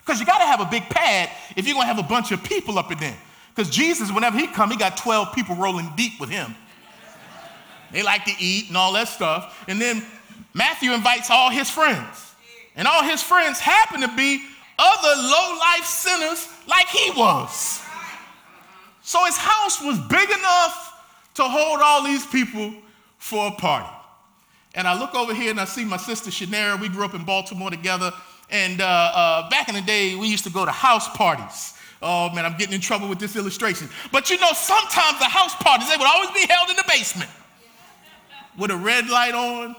[0.04, 2.30] Because you got to have a big pad if you're going to have a bunch
[2.30, 3.16] of people up in there.
[3.54, 6.54] Because Jesus, whenever he come, he got 12 people rolling deep with him.
[7.92, 9.64] They like to eat and all that stuff.
[9.68, 10.02] And then
[10.52, 12.34] Matthew invites all his friends.
[12.76, 14.44] And all his friends happen to be
[14.78, 17.80] other low-life sinners like he was.
[19.02, 21.02] So his house was big enough
[21.34, 22.74] to hold all these people
[23.18, 23.88] for a party.
[24.74, 26.80] And I look over here and I see my sister Shanera.
[26.80, 28.12] We grew up in Baltimore together.
[28.50, 31.74] And uh, uh, back in the day, we used to go to house parties.
[32.02, 33.88] Oh man, I'm getting in trouble with this illustration.
[34.12, 37.30] But you know, sometimes the house parties, they would always be held in the basement
[38.58, 39.74] with a red light on.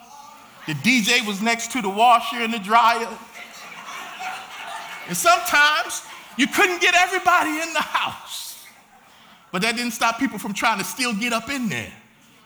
[0.66, 3.08] The DJ was next to the washer and the dryer.
[5.08, 6.02] And sometimes
[6.38, 8.66] you couldn't get everybody in the house.
[9.52, 11.94] But that didn't stop people from trying to still get up in there.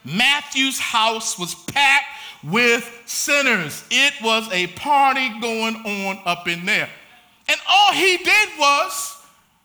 [0.03, 2.05] Matthew's house was packed
[2.43, 3.83] with sinners.
[3.89, 6.89] It was a party going on up in there.
[7.47, 9.17] And all he did was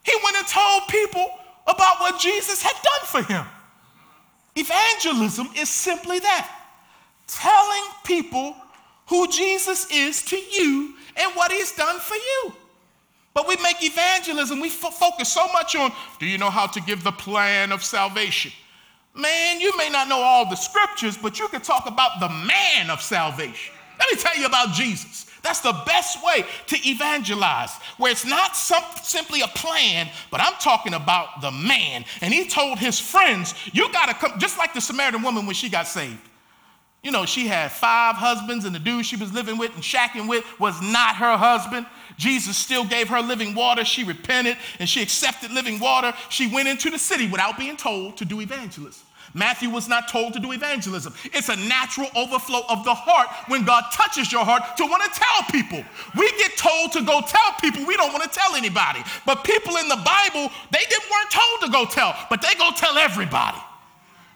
[0.03, 1.27] he went and told people
[1.67, 3.45] about what Jesus had done for him.
[4.57, 6.51] Evangelism is simply that
[7.27, 8.55] telling people
[9.07, 12.53] who Jesus is to you and what he's done for you.
[13.33, 17.03] But we make evangelism, we focus so much on do you know how to give
[17.03, 18.53] the plan of salvation?
[19.15, 22.91] Man, you may not know all the scriptures, but you can talk about the man
[22.91, 23.75] of salvation.
[23.99, 25.27] Let me tell you about Jesus.
[25.43, 30.55] That's the best way to evangelize, where it's not some, simply a plan, but I'm
[30.55, 32.05] talking about the man.
[32.23, 35.55] And he told his friends, You got to come, just like the Samaritan woman when
[35.55, 36.19] she got saved.
[37.05, 40.27] You know, she had five husbands, and the dude she was living with and shacking
[40.27, 41.87] with was not her husband.
[42.17, 43.85] Jesus still gave her living water.
[43.85, 46.15] She repented and she accepted living water.
[46.31, 49.04] She went into the city without being told to do evangelism.
[49.35, 51.13] Matthew was not told to do evangelism.
[51.35, 55.11] It's a natural overflow of the heart when God touches your heart to want to
[55.11, 55.83] tell people.
[56.15, 59.03] We get told to go tell people we don't want to tell anybody.
[59.27, 62.71] But people in the Bible, they didn't weren't told to go tell, but they go
[62.79, 63.59] tell everybody.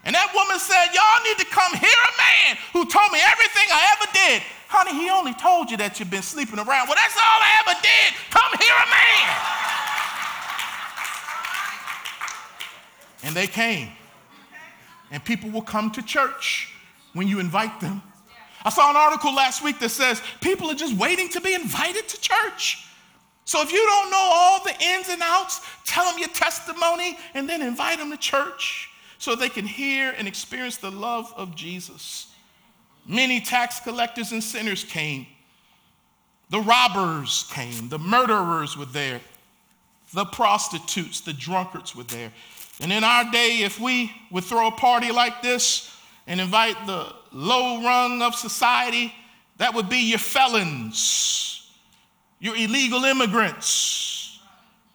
[0.03, 3.71] And that woman said, Y'all need to come hear a man who told me everything
[3.71, 4.43] I ever did.
[4.67, 6.91] Honey, he only told you that you've been sleeping around.
[6.91, 8.09] Well, that's all I ever did.
[8.35, 9.31] Come hear a man.
[13.23, 13.95] And they came.
[15.11, 16.73] And people will come to church
[17.13, 18.01] when you invite them.
[18.63, 22.07] I saw an article last week that says people are just waiting to be invited
[22.09, 22.85] to church.
[23.45, 27.49] So if you don't know all the ins and outs, tell them your testimony and
[27.49, 32.31] then invite them to church so they can hear and experience the love of Jesus.
[33.07, 35.25] Many tax collectors and sinners came.
[36.51, 37.89] The robbers came.
[37.89, 39.21] The murderers were there.
[40.13, 42.31] The prostitutes, the drunkards were there.
[42.79, 45.93] And in our day, if we would throw a party like this
[46.27, 49.13] and invite the low rung of society,
[49.57, 51.69] that would be your felons,
[52.39, 54.39] your illegal immigrants,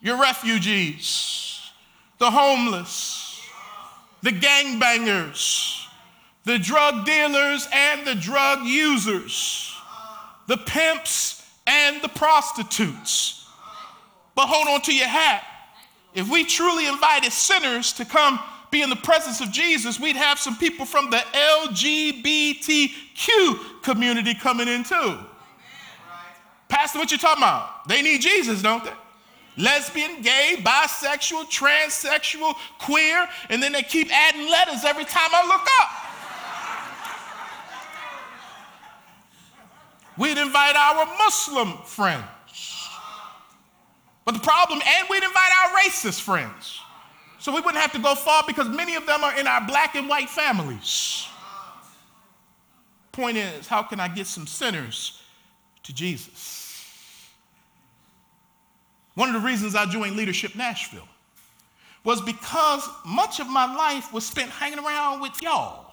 [0.00, 1.60] your refugees,
[2.18, 3.40] the homeless,
[4.22, 5.86] the gangbangers,
[6.44, 9.74] the drug dealers and the drug users,
[10.46, 13.46] the pimps and the prostitutes.
[14.34, 15.44] But hold on to your hat.
[16.14, 18.38] If we truly invited sinners to come
[18.70, 21.22] be in the presence of Jesus, we'd have some people from the
[21.62, 25.18] LGBTQ community coming in too.
[26.68, 27.88] Pastor, what you talking about?
[27.88, 28.92] They need Jesus, don't they?
[29.56, 35.68] Lesbian, gay, bisexual, transsexual, queer, and then they keep adding letters every time I look
[35.80, 35.90] up.
[40.16, 42.24] We'd invite our Muslim friends.
[44.24, 46.80] But the problem, and we'd invite our racist friends.
[47.38, 49.94] So we wouldn't have to go far because many of them are in our black
[49.96, 51.26] and white families.
[53.12, 55.22] Point is, how can I get some sinners
[55.82, 56.90] to Jesus?
[59.14, 61.06] One of the reasons I joined Leadership Nashville
[62.02, 65.84] was because much of my life was spent hanging around with y'all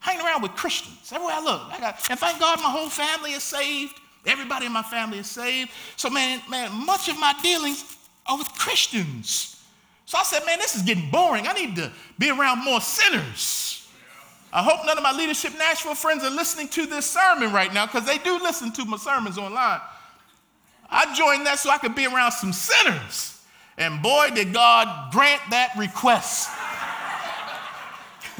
[0.00, 1.62] hanging around with Christians everywhere I look.
[1.70, 4.00] I got, and thank God my whole family is saved.
[4.26, 5.70] Everybody in my family is saved.
[5.96, 9.62] So, man, man, much of my dealings are with Christians.
[10.04, 11.46] So I said, man, this is getting boring.
[11.46, 13.88] I need to be around more sinners.
[14.52, 17.86] I hope none of my Leadership Nashville friends are listening to this sermon right now
[17.86, 19.80] because they do listen to my sermons online.
[20.90, 23.40] I joined that so I could be around some sinners.
[23.78, 26.50] And boy, did God grant that request.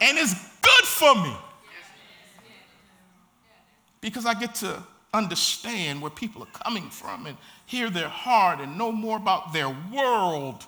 [0.00, 1.36] and it's good for me.
[4.00, 4.82] Because I get to
[5.14, 9.74] understand where people are coming from and hear their heart and know more about their
[9.92, 10.66] world.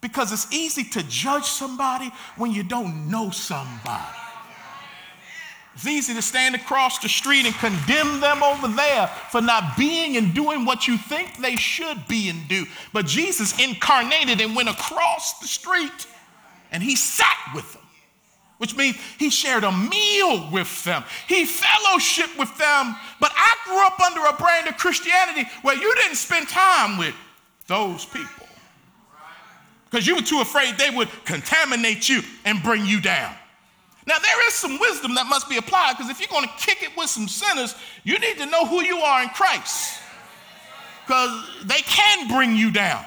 [0.00, 4.16] Because it's easy to judge somebody when you don't know somebody.
[5.74, 10.16] It's easy to stand across the street and condemn them over there for not being
[10.16, 12.66] and doing what you think they should be and do.
[12.92, 16.06] But Jesus incarnated and went across the street
[16.72, 17.82] and he sat with them
[18.58, 21.04] which means he shared a meal with them.
[21.26, 22.96] He fellowshiped with them.
[23.20, 27.14] But I grew up under a brand of Christianity where you didn't spend time with
[27.66, 28.46] those people
[29.90, 33.34] because you were too afraid they would contaminate you and bring you down.
[34.06, 36.82] Now, there is some wisdom that must be applied because if you're going to kick
[36.82, 40.00] it with some sinners, you need to know who you are in Christ
[41.06, 43.04] because they can bring you down.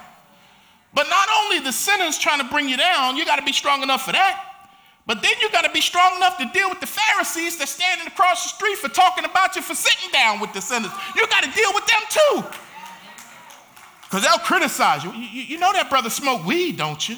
[0.94, 3.82] But not only the sinners trying to bring you down, you got to be strong
[3.82, 4.51] enough for that.
[5.08, 8.08] But then you got to be strong enough to deal with the Pharisees that's standing
[8.08, 10.92] across the street for talking about you for sitting down with the sinners.
[11.16, 12.44] You got to deal with them too.
[14.04, 15.12] Because they'll criticize you.
[15.14, 15.44] you.
[15.44, 17.18] You know that brother smoked weed, don't you?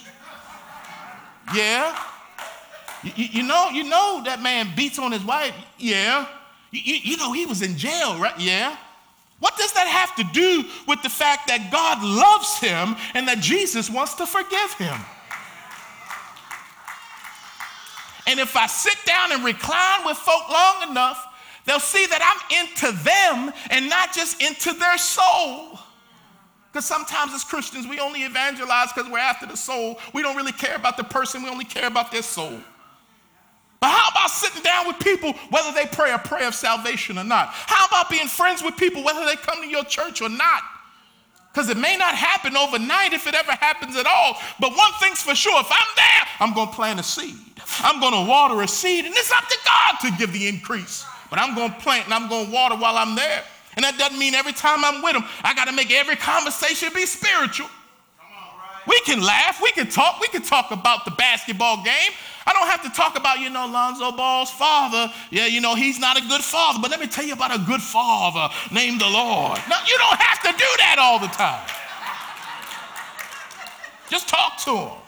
[1.53, 1.99] Yeah.
[3.03, 5.53] You, you, know, you know that man beats on his wife.
[5.77, 6.27] Yeah.
[6.71, 8.39] You, you know he was in jail, right?
[8.39, 8.77] Yeah.
[9.39, 13.39] What does that have to do with the fact that God loves him and that
[13.39, 14.97] Jesus wants to forgive him?
[18.27, 21.25] And if I sit down and recline with folk long enough,
[21.65, 25.79] they'll see that I'm into them and not just into their soul.
[26.71, 29.99] Because sometimes as Christians, we only evangelize because we're after the soul.
[30.13, 32.59] We don't really care about the person, we only care about their soul.
[33.79, 37.25] But how about sitting down with people whether they pray a prayer of salvation or
[37.25, 37.49] not?
[37.49, 40.63] How about being friends with people whether they come to your church or not?
[41.51, 44.37] Because it may not happen overnight if it ever happens at all.
[44.59, 47.35] But one thing's for sure if I'm there, I'm going to plant a seed.
[47.79, 51.05] I'm going to water a seed, and it's up to God to give the increase.
[51.29, 53.43] But I'm going to plant and I'm going to water while I'm there.
[53.75, 56.89] And that doesn't mean every time I'm with them, I got to make every conversation
[56.93, 57.69] be spiritual.
[58.85, 62.11] We can laugh, we can talk, we can talk about the basketball game.
[62.45, 65.11] I don't have to talk about, you know, Lonzo Ball's father.
[65.31, 67.63] Yeah, you know, he's not a good father, but let me tell you about a
[67.65, 69.59] good father named the Lord.
[69.69, 71.65] No, you don't have to do that all the time.
[74.09, 75.02] Just talk to him.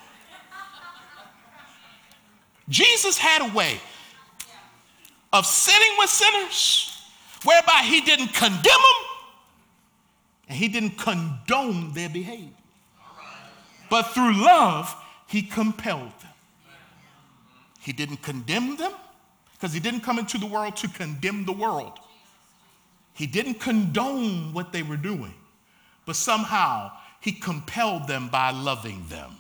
[2.70, 3.80] Jesus had a way
[5.32, 6.92] of sitting with sinners
[7.44, 9.06] whereby he didn't condemn them
[10.48, 12.50] and he didn't condone their behavior.
[13.90, 14.96] But through love,
[15.28, 16.32] he compelled them.
[17.80, 18.94] He didn't condemn them
[19.54, 22.00] because he didn't come into the world to condemn the world.
[23.14, 25.34] He didn't condone what they were doing,
[26.06, 26.92] but somehow
[27.22, 29.32] he compelled them by loving them.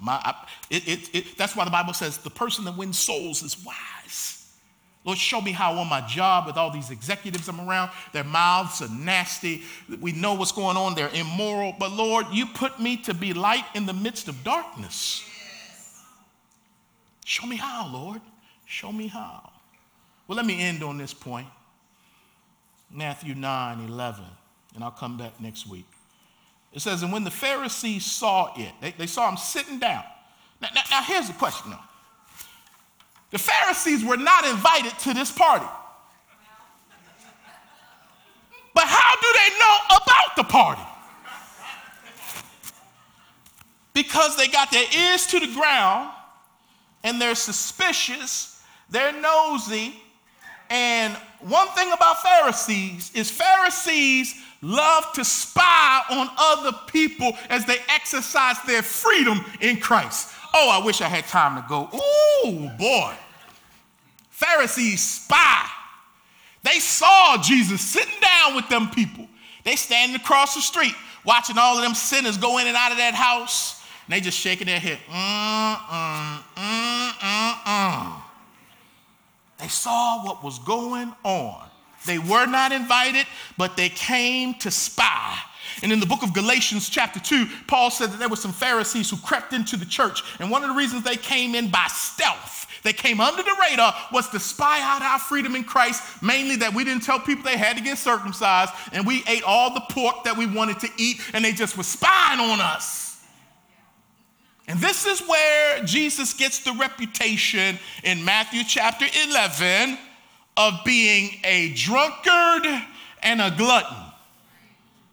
[0.00, 3.42] My, I, it, it, it, that's why the Bible says the person that wins souls
[3.42, 4.38] is wise.
[5.04, 8.82] Lord, show me how on my job with all these executives I'm around, their mouths
[8.82, 9.62] are nasty.
[10.00, 11.74] We know what's going on, they're immoral.
[11.78, 15.24] But Lord, you put me to be light in the midst of darkness.
[17.24, 18.20] Show me how, Lord.
[18.66, 19.50] Show me how.
[20.26, 21.46] Well, let me end on this point.
[22.90, 24.24] Matthew 9 11,
[24.74, 25.86] and I'll come back next week.
[26.72, 30.04] It says, And when the Pharisees saw it, they, they saw him sitting down.
[30.60, 31.78] Now, now, now, here's the question though.
[33.30, 35.66] The Pharisees were not invited to this party.
[38.74, 40.82] But how do they know about the party?
[43.92, 46.10] Because they got their ears to the ground
[47.02, 50.00] and they're suspicious, they're nosy.
[50.70, 57.78] And one thing about Pharisees is Pharisees love to spy on other people as they
[57.88, 60.34] exercise their freedom in Christ.
[60.54, 61.88] Oh, I wish I had time to go.
[61.94, 63.14] Ooh, boy.
[64.30, 65.64] Pharisees spy.
[66.64, 69.26] They saw Jesus sitting down with them people.
[69.64, 70.94] They standing across the street
[71.24, 73.82] watching all of them sinners go in and out of that house.
[74.06, 74.98] And they just shaking their head.
[75.10, 77.07] Mm, mm, mm.
[79.58, 81.68] They saw what was going on.
[82.06, 85.36] They were not invited, but they came to spy.
[85.82, 89.10] And in the book of Galatians, chapter 2, Paul said that there were some Pharisees
[89.10, 90.22] who crept into the church.
[90.40, 93.94] And one of the reasons they came in by stealth, they came under the radar,
[94.12, 97.56] was to spy out our freedom in Christ, mainly that we didn't tell people they
[97.56, 101.20] had to get circumcised, and we ate all the pork that we wanted to eat,
[101.32, 103.07] and they just were spying on us.
[104.68, 109.96] And this is where Jesus gets the reputation in Matthew chapter 11
[110.58, 112.66] of being a drunkard
[113.22, 113.96] and a glutton.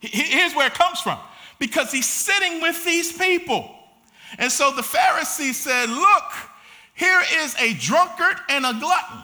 [0.02, 1.18] Here's where it comes from
[1.58, 3.74] because he's sitting with these people.
[4.38, 6.32] And so the Pharisees said, Look,
[6.94, 9.24] here is a drunkard and a glutton.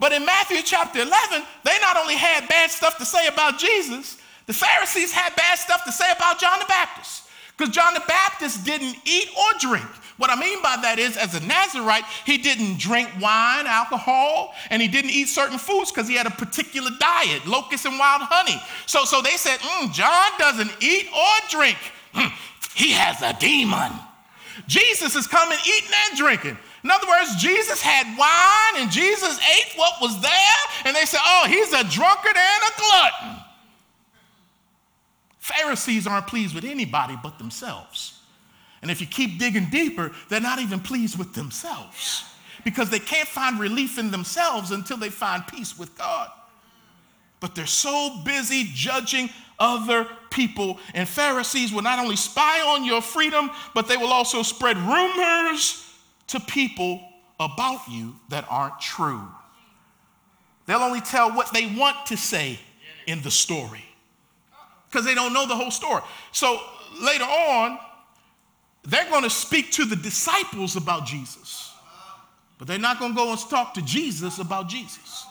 [0.00, 4.16] But in Matthew chapter 11, they not only had bad stuff to say about Jesus,
[4.46, 7.21] the Pharisees had bad stuff to say about John the Baptist.
[7.62, 9.86] Because John the Baptist didn't eat or drink.
[10.16, 14.82] What I mean by that is, as a Nazarite, he didn't drink wine, alcohol, and
[14.82, 18.60] he didn't eat certain foods because he had a particular diet, locusts and wild honey.
[18.86, 21.78] So, so they said, mm, John doesn't eat or drink.
[22.14, 22.32] Mm,
[22.74, 23.92] he has a demon.
[24.66, 26.58] Jesus is coming eating and drinking.
[26.82, 31.20] In other words, Jesus had wine and Jesus ate what was there, and they said,
[31.22, 33.51] oh, he's a drunkard and a glutton.
[35.72, 38.20] Pharisees aren't pleased with anybody but themselves.
[38.82, 42.24] And if you keep digging deeper, they're not even pleased with themselves
[42.62, 46.28] because they can't find relief in themselves until they find peace with God.
[47.40, 50.78] But they're so busy judging other people.
[50.92, 55.88] And Pharisees will not only spy on your freedom, but they will also spread rumors
[56.26, 57.00] to people
[57.40, 59.26] about you that aren't true.
[60.66, 62.58] They'll only tell what they want to say
[63.06, 63.86] in the story
[64.92, 66.02] because they don't know the whole story.
[66.32, 66.60] So
[67.00, 67.78] later on,
[68.84, 71.72] they're going to speak to the disciples about Jesus,
[72.58, 75.26] but they're not going to go and talk to Jesus about Jesus.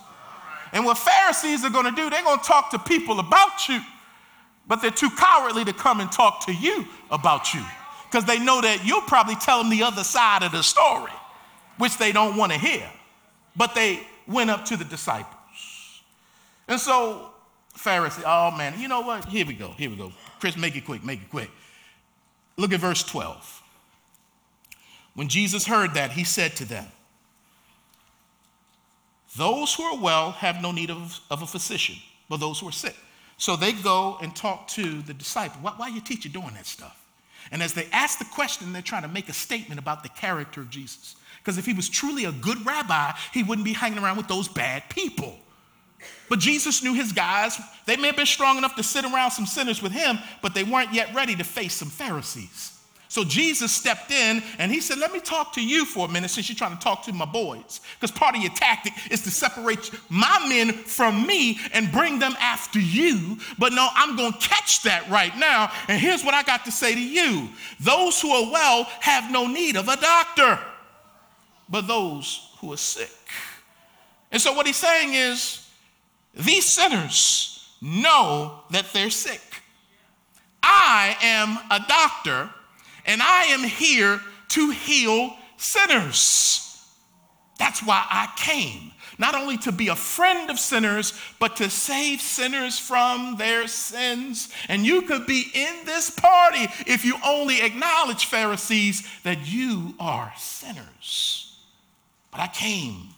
[0.74, 3.80] And what Pharisees are going to do, they're going to talk to people about you,
[4.68, 7.64] but they're too cowardly to come and talk to you about you
[8.10, 11.12] because they know that you'll probably tell them the other side of the story,
[11.78, 12.90] which they don't want to hear.
[13.56, 15.36] But they went up to the disciples.
[16.68, 17.31] And so,
[17.84, 19.26] Pharisee, oh man, you know what?
[19.26, 20.12] Here we go, here we go.
[20.40, 21.50] Chris, make it quick, make it quick.
[22.58, 23.62] Look at verse 12.
[25.16, 26.86] When Jesus heard that, he said to them,
[29.36, 31.96] Those who are well have no need of, of a physician,
[32.30, 32.96] but those who are sick.
[33.38, 35.58] So they go and talk to the disciple.
[35.62, 36.98] Why, why are your teacher doing that stuff?
[37.52, 40.62] And as they ask the question, they're trying to make a statement about the character
[40.62, 41.16] of Jesus.
[41.40, 44.48] Because if he was truly a good rabbi, he wouldn't be hanging around with those
[44.48, 45.40] bad people.
[46.32, 47.60] But Jesus knew his guys.
[47.86, 50.64] They may have been strong enough to sit around some sinners with him, but they
[50.64, 52.80] weren't yet ready to face some Pharisees.
[53.10, 56.30] So Jesus stepped in and he said, Let me talk to you for a minute
[56.30, 57.82] since you're trying to talk to my boys.
[58.00, 62.38] Because part of your tactic is to separate my men from me and bring them
[62.40, 63.38] after you.
[63.60, 65.70] But no, I'm going to catch that right now.
[65.90, 67.50] And here's what I got to say to you
[67.82, 70.58] those who are well have no need of a doctor,
[71.68, 73.12] but those who are sick.
[74.32, 75.61] And so what he's saying is,
[76.34, 79.42] these sinners know that they're sick.
[80.64, 82.50] I am a doctor,
[83.06, 86.68] and I am here to heal sinners.
[87.58, 88.92] That's why I came.
[89.18, 94.50] Not only to be a friend of sinners, but to save sinners from their sins.
[94.68, 100.34] And you could be in this party if you only acknowledge, Pharisees, that you are
[100.38, 101.56] sinners.
[102.32, 103.10] But I came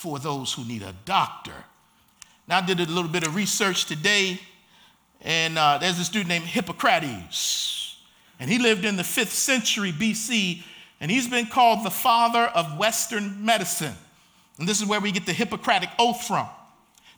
[0.00, 1.52] for those who need a doctor.
[2.48, 4.40] Now, I did a little bit of research today,
[5.20, 7.98] and uh, there's this dude named Hippocrates,
[8.40, 10.62] and he lived in the fifth century BC,
[11.02, 13.92] and he's been called the father of Western medicine.
[14.58, 16.48] And this is where we get the Hippocratic Oath from.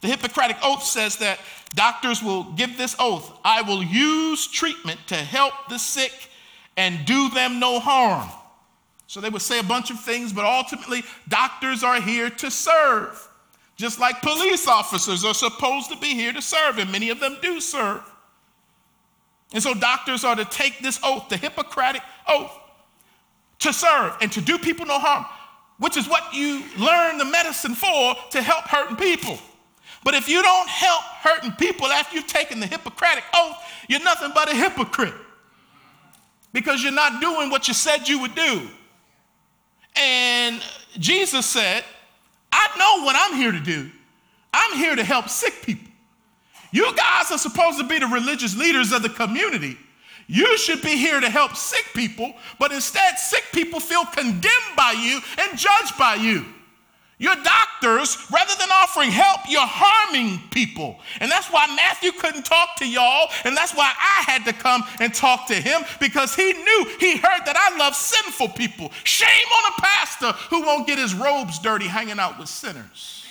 [0.01, 1.39] The Hippocratic Oath says that
[1.76, 6.12] doctors will give this oath I will use treatment to help the sick
[6.76, 8.28] and do them no harm.
[9.13, 13.29] So they would say a bunch of things, but ultimately, doctors are here to serve.
[13.77, 17.37] Just like police officers are supposed to be here to serve, and many of them
[17.43, 18.01] do serve.
[19.53, 22.59] And so doctors are to take this oath, the Hippocratic oath,
[23.59, 25.27] to serve and to do people no harm,
[25.79, 29.39] which is what you learn the medicine for to help hurting people.
[30.05, 33.59] But if you don't help hurting people after you've taken the Hippocratic oath,
[33.91, 35.13] you're nothing but a hypocrite
[36.55, 38.71] because you're not doing what you said you would do.
[39.97, 40.62] And
[40.99, 41.84] Jesus said,
[42.53, 43.90] I know what I'm here to do.
[44.53, 45.90] I'm here to help sick people.
[46.70, 49.76] You guys are supposed to be the religious leaders of the community.
[50.26, 54.93] You should be here to help sick people, but instead, sick people feel condemned by
[54.93, 56.47] you and judged by you.
[57.19, 60.99] You're doctors, rather than offering help, you're harming people.
[61.21, 64.83] And that's why Matthew couldn't talk to y'all, and that's why I had to come
[64.99, 68.91] and talk to him because he knew, he heard that I love sinful people.
[69.05, 73.25] Shame on a pastor who won't get his robes dirty hanging out with sinners.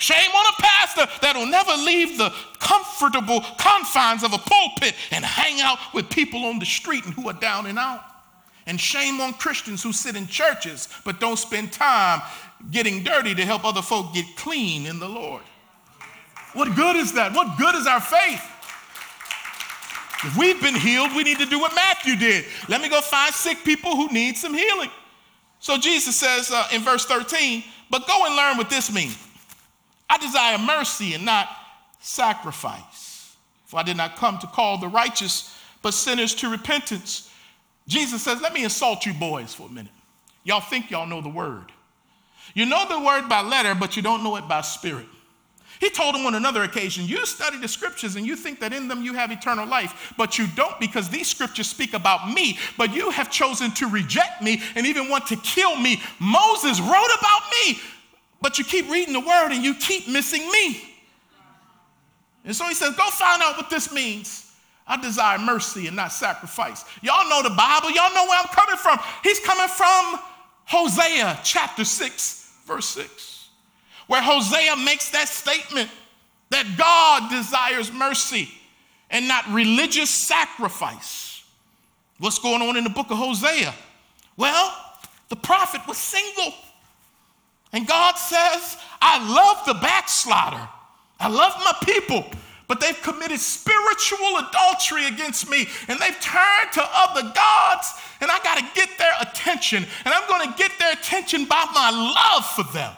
[0.00, 5.60] Shame on a pastor that'll never leave the comfortable confines of a pulpit and hang
[5.60, 8.02] out with people on the street and who are down and out.
[8.66, 12.22] And shame on Christians who sit in churches but don't spend time
[12.70, 15.42] getting dirty to help other folk get clean in the Lord.
[16.52, 17.32] What good is that?
[17.32, 18.42] What good is our faith?
[20.22, 22.44] If we've been healed, we need to do what Matthew did.
[22.68, 24.90] Let me go find sick people who need some healing.
[25.60, 29.16] So Jesus says uh, in verse 13, but go and learn what this means.
[30.08, 31.48] I desire mercy and not
[32.00, 33.36] sacrifice.
[33.64, 37.30] For I did not come to call the righteous, but sinners to repentance.
[37.86, 39.92] Jesus says, let me insult you boys for a minute.
[40.44, 41.72] Y'all think y'all know the word.
[42.54, 45.06] You know the word by letter, but you don't know it by spirit.
[45.80, 48.86] He told him on another occasion, You study the scriptures and you think that in
[48.86, 52.94] them you have eternal life, but you don't because these scriptures speak about me, but
[52.94, 56.02] you have chosen to reject me and even want to kill me.
[56.18, 57.78] Moses wrote about me,
[58.42, 60.82] but you keep reading the word and you keep missing me.
[62.44, 64.52] And so he says, Go find out what this means.
[64.86, 66.84] I desire mercy and not sacrifice.
[67.00, 68.98] Y'all know the Bible, y'all know where I'm coming from.
[69.22, 70.20] He's coming from
[70.66, 72.39] Hosea chapter 6
[72.70, 73.48] verse 6,
[74.06, 75.90] where Hosea makes that statement
[76.50, 78.48] that God desires mercy
[79.10, 81.42] and not religious sacrifice.
[82.18, 83.74] What's going on in the book of Hosea?
[84.36, 84.72] Well,
[85.30, 86.54] the prophet was single.
[87.72, 90.68] And God says, I love the backslider.
[91.18, 92.24] I love my people,
[92.70, 98.38] but they've committed spiritual adultery against me and they've turned to other gods and I
[98.44, 102.46] got to get their attention and I'm going to get their attention by my love
[102.46, 102.92] for them.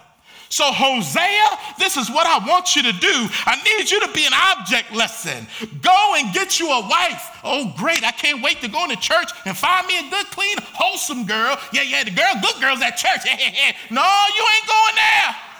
[0.50, 3.28] So, Hosea, this is what I want you to do.
[3.46, 5.46] I need you to be an object lesson.
[5.80, 7.40] Go and get you a wife.
[7.42, 8.04] Oh, great.
[8.04, 11.56] I can't wait to go into church and find me a good, clean, wholesome girl.
[11.72, 13.24] Yeah, yeah, the girl, good girls at church.
[13.90, 14.04] no,
[14.36, 15.51] you ain't going there.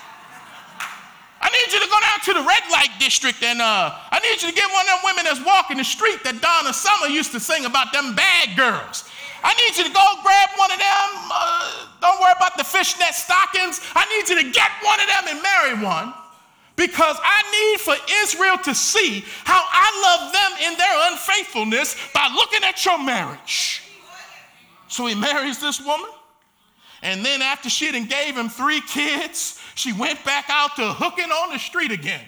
[1.43, 4.41] I need you to go down to the red light district and uh, I need
[4.41, 7.35] you to get one of them women that's walking the street that Donna Summer used
[7.35, 9.11] to sing about them bad girls.
[9.43, 11.09] I need you to go grab one of them.
[11.27, 13.83] Uh, don't worry about the fishnet stockings.
[13.91, 16.15] I need you to get one of them and marry one
[16.77, 22.31] because I need for Israel to see how I love them in their unfaithfulness by
[22.33, 23.83] looking at your marriage.
[24.89, 26.11] So he marries this woman.
[27.03, 31.31] And then after she had gave him three kids, she went back out to hooking
[31.31, 32.21] on the street again.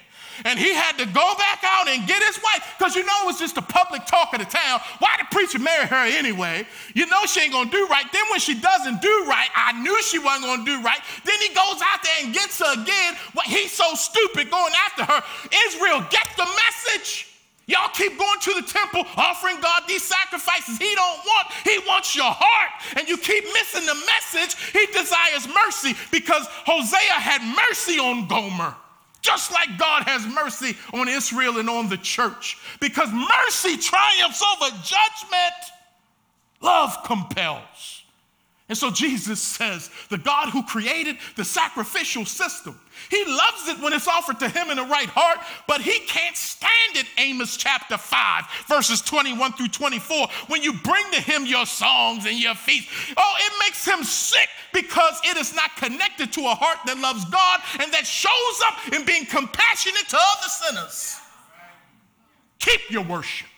[0.44, 3.26] And he had to go back out and get his wife because you know it
[3.26, 4.80] was just the public talk of the town.
[4.98, 6.66] Why the preacher marry her anyway?
[6.94, 8.04] You know she ain't gonna do right.
[8.12, 10.98] Then when she doesn't do right, I knew she wasn't gonna do right.
[11.24, 13.14] Then he goes out there and gets her again.
[13.34, 15.22] Well, he's so stupid going after her.
[15.68, 17.28] Israel, get the message.
[17.66, 21.48] Y'all keep going to the temple, offering God these sacrifices he don't want.
[21.64, 22.98] He wants your heart.
[22.98, 24.56] And you keep missing the message.
[24.72, 28.74] He desires mercy because Hosea had mercy on Gomer.
[29.22, 32.58] Just like God has mercy on Israel and on the church.
[32.80, 35.54] Because mercy triumphs over judgment
[36.64, 37.93] Love compels.
[38.66, 43.92] And so Jesus says, the God who created the sacrificial system, he loves it when
[43.92, 45.38] it's offered to him in the right heart,
[45.68, 51.04] but he can't stand it, Amos chapter 5, verses 21 through 24, when you bring
[51.12, 52.90] to him your songs and your feasts.
[53.18, 57.26] Oh, it makes him sick because it is not connected to a heart that loves
[57.26, 61.18] God and that shows up in being compassionate to other sinners.
[62.60, 63.48] Keep your worship.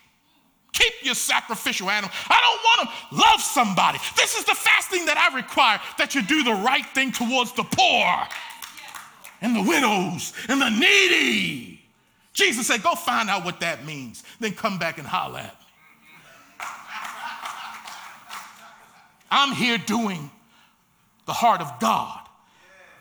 [0.77, 2.11] Keep your sacrificial animal.
[2.29, 3.99] I don't want to love somebody.
[4.15, 7.63] This is the fasting that I require that you do the right thing towards the
[7.63, 8.29] poor
[9.41, 11.81] and the widows and the needy.
[12.35, 15.67] Jesus said, Go find out what that means, then come back and holler at me.
[19.31, 20.31] I'm here doing
[21.25, 22.21] the heart of God.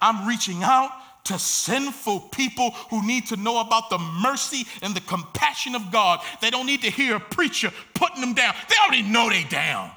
[0.02, 0.92] I'm reaching out
[1.26, 6.22] to sinful people who need to know about the mercy and the compassion of God.
[6.42, 8.54] They don't need to hear a preacher putting them down.
[8.70, 9.92] They already know they're down.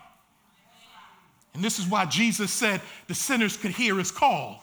[1.54, 4.62] And this is why Jesus said the sinners could hear his call.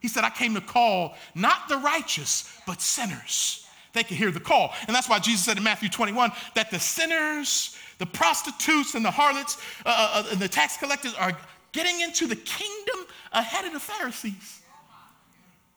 [0.00, 3.66] He said, I came to call not the righteous, but sinners.
[3.92, 4.72] They could hear the call.
[4.86, 9.10] And that's why Jesus said in Matthew 21 that the sinners, the prostitutes, and the
[9.10, 11.36] harlots, uh, uh, uh and the tax collectors are
[11.72, 14.61] getting into the kingdom ahead of the Pharisees.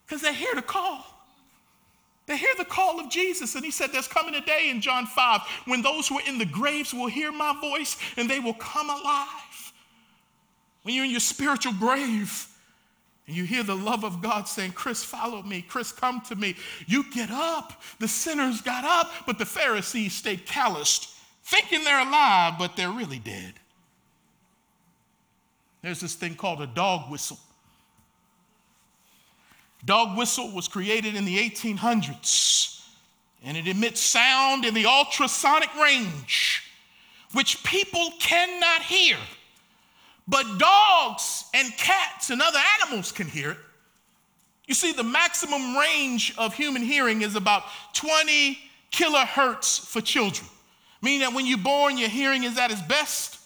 [0.06, 1.06] Because they hear the call.
[2.28, 3.56] They hear the call of Jesus.
[3.56, 6.38] And he said, There's coming a day in John 5 when those who are in
[6.38, 9.74] the graves will hear my voice and they will come alive.
[10.84, 12.48] When you're in your spiritual grave
[13.28, 15.64] and you hear the love of God saying, Chris, follow me.
[15.64, 16.56] Chris, come to me.
[16.86, 17.82] You get up.
[18.00, 21.10] The sinners got up, but the Pharisees stayed calloused,
[21.44, 23.54] thinking they're alive, but they're really dead.
[25.82, 27.38] There's this thing called a dog whistle.
[29.86, 32.76] Dog whistle was created in the 1800s
[33.44, 36.64] and it emits sound in the ultrasonic range,
[37.34, 39.18] which people cannot hear.
[40.28, 43.58] But dogs and cats and other animals can hear it.
[44.66, 47.64] You see, the maximum range of human hearing is about
[47.94, 48.58] 20
[48.92, 50.50] kilohertz for children,
[51.04, 53.38] meaning that when you're born, your hearing is at its best.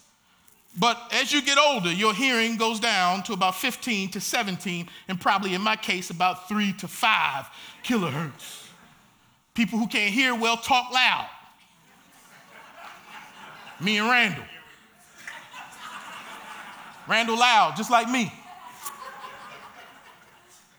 [0.78, 5.20] But as you get older, your hearing goes down to about 15 to 17, and
[5.20, 7.48] probably in my case, about three to five
[7.84, 8.68] kilohertz.
[9.54, 11.28] People who can't hear well talk loud.
[13.82, 14.44] Me and Randall.
[17.08, 18.32] Randall loud, just like me.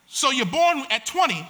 [0.07, 1.47] So you're born at 20,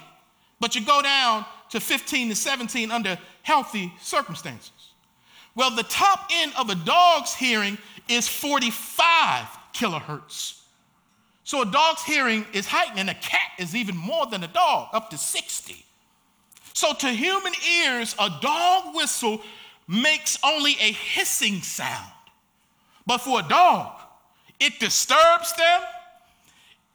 [0.59, 4.71] but you go down to 15 to 17 under healthy circumstances.
[5.55, 7.77] Well, the top end of a dog's hearing
[8.11, 10.59] is 45 kilohertz.
[11.43, 14.89] So a dog's hearing is heightened, and a cat is even more than a dog,
[14.93, 15.85] up to 60.
[16.73, 17.53] So to human
[17.83, 19.41] ears, a dog whistle
[19.87, 22.11] makes only a hissing sound.
[23.05, 23.99] But for a dog,
[24.59, 25.81] it disturbs them,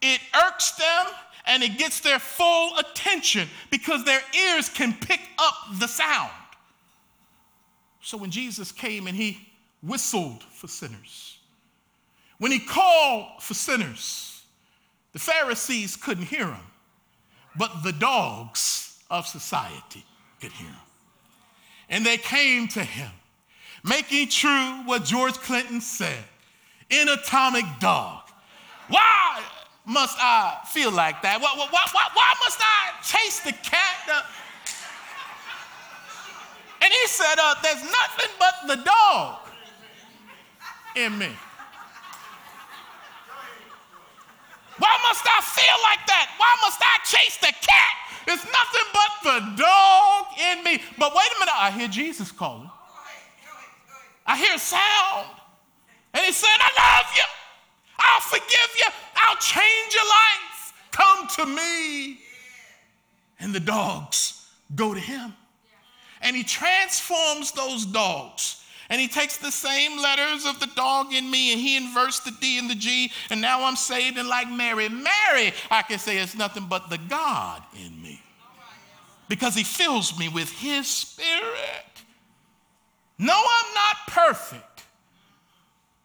[0.01, 1.07] it irks them,
[1.47, 6.31] and it gets their full attention because their ears can pick up the sound.
[8.01, 9.39] So when Jesus came and he
[9.87, 11.39] whistled for sinners.
[12.39, 14.43] When he called for sinners,
[15.13, 16.67] the Pharisees couldn't hear him,
[17.57, 20.05] but the dogs of society
[20.41, 20.77] could hear him.
[21.89, 23.11] And they came to him,
[23.85, 26.25] making true what George Clinton said
[26.91, 28.23] in Atomic Dog.
[28.89, 29.43] Why
[29.87, 31.41] must I feel like that?
[31.41, 33.97] Why, why, why, why must I chase the cat?
[34.13, 34.23] Uh,
[36.83, 39.46] and he said, uh, There's nothing but the dog
[40.97, 41.29] in me.
[44.79, 46.35] Why must I feel like that?
[46.37, 47.95] Why must I chase the cat?
[48.29, 50.83] It's nothing but the dog in me.
[50.99, 52.71] But wait a minute, I hear Jesus calling.
[54.27, 55.29] I hear a sound.
[56.13, 57.23] And he said, I love you.
[57.99, 58.87] I'll forgive you.
[59.15, 60.75] I'll change your life.
[60.91, 62.19] Come to me.
[63.39, 65.35] And the dogs go to him.
[66.23, 71.31] And he transforms those dogs and he takes the same letters of the dog in
[71.31, 74.51] me and he inverts the D and the G, and now I'm saved and like
[74.51, 74.89] Mary.
[74.89, 78.21] Mary, I can say it's nothing but the God in me
[79.29, 81.85] because he fills me with his spirit.
[83.19, 84.85] No, I'm not perfect.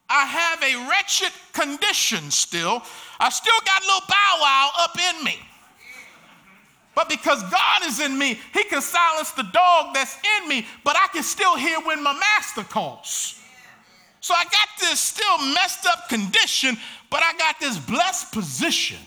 [0.09, 2.83] I have a wretched condition still.
[3.19, 5.39] I still got a little bow wow up in me.
[6.93, 10.95] But because God is in me, He can silence the dog that's in me, but
[10.95, 13.39] I can still hear when my master calls.
[14.19, 16.77] So I got this still messed up condition,
[17.09, 18.97] but I got this blessed position.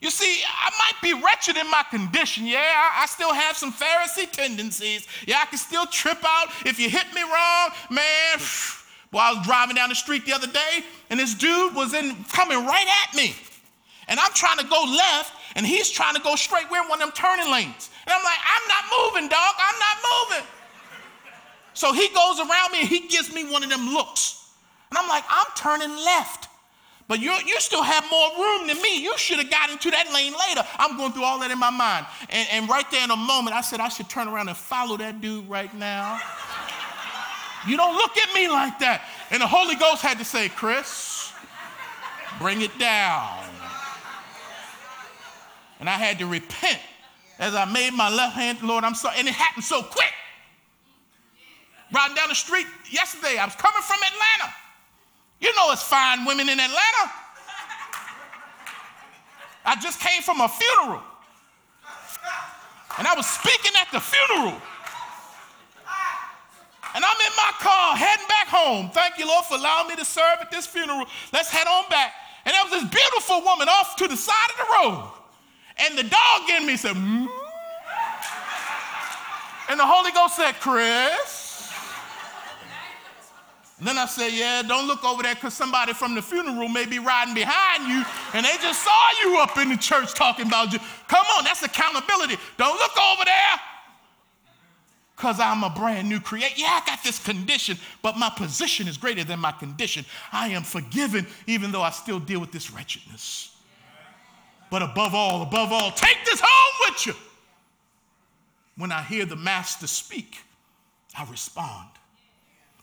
[0.00, 2.46] You see, I might be wretched in my condition.
[2.46, 5.08] Yeah, I, I, still have some Pharisee tendencies.
[5.26, 8.38] Yeah, I can still trip out if you hit me wrong, man.
[9.10, 12.14] Well, I was driving down the street the other day, and this dude was in
[12.30, 13.34] coming right at me.
[14.06, 16.70] And I'm trying to go left, and he's trying to go straight.
[16.70, 17.90] We're in one of them turning lanes.
[18.06, 19.54] And I'm like, I'm not moving, dog.
[19.58, 19.96] I'm not
[20.30, 20.46] moving.
[21.74, 24.52] So he goes around me and he gives me one of them looks.
[24.88, 26.48] And I'm like, I'm turning left.
[27.08, 29.02] But you, you still have more room than me.
[29.02, 30.62] You should have gotten to that lane later.
[30.78, 32.06] I'm going through all that in my mind.
[32.30, 34.96] And, and right there in a moment, I said, I should turn around and follow
[34.98, 36.20] that dude right now.
[37.66, 39.02] You don't look at me like that.
[39.32, 41.32] And the Holy Ghost had to say, Chris,
[42.38, 43.37] bring it down.
[45.80, 46.80] And I had to repent
[47.38, 49.16] as I made my left hand, Lord, I'm sorry.
[49.18, 50.12] And it happened so quick.
[51.92, 54.54] Riding down the street yesterday, I was coming from Atlanta.
[55.40, 57.12] You know it's fine women in Atlanta.
[59.64, 61.02] I just came from a funeral.
[62.98, 64.60] And I was speaking at the funeral.
[66.94, 68.90] And I'm in my car heading back home.
[68.90, 71.06] Thank you, Lord, for allowing me to serve at this funeral.
[71.32, 72.12] Let's head on back.
[72.44, 75.17] And there was this beautiful woman off to the side of the road.
[75.78, 77.28] And the dog in me said, mm.
[79.68, 81.48] and the Holy Ghost said, Chris.
[83.78, 86.84] And then I said, Yeah, don't look over there because somebody from the funeral may
[86.84, 88.04] be riding behind you
[88.34, 90.80] and they just saw you up in the church talking about you.
[91.06, 92.36] Come on, that's accountability.
[92.56, 93.60] Don't look over there
[95.16, 96.54] because I'm a brand new creator.
[96.56, 100.04] Yeah, I got this condition, but my position is greater than my condition.
[100.32, 103.47] I am forgiven even though I still deal with this wretchedness.
[104.70, 107.14] But above all, above all, take this home with you.
[108.76, 110.38] When I hear the master speak,
[111.16, 111.88] I respond.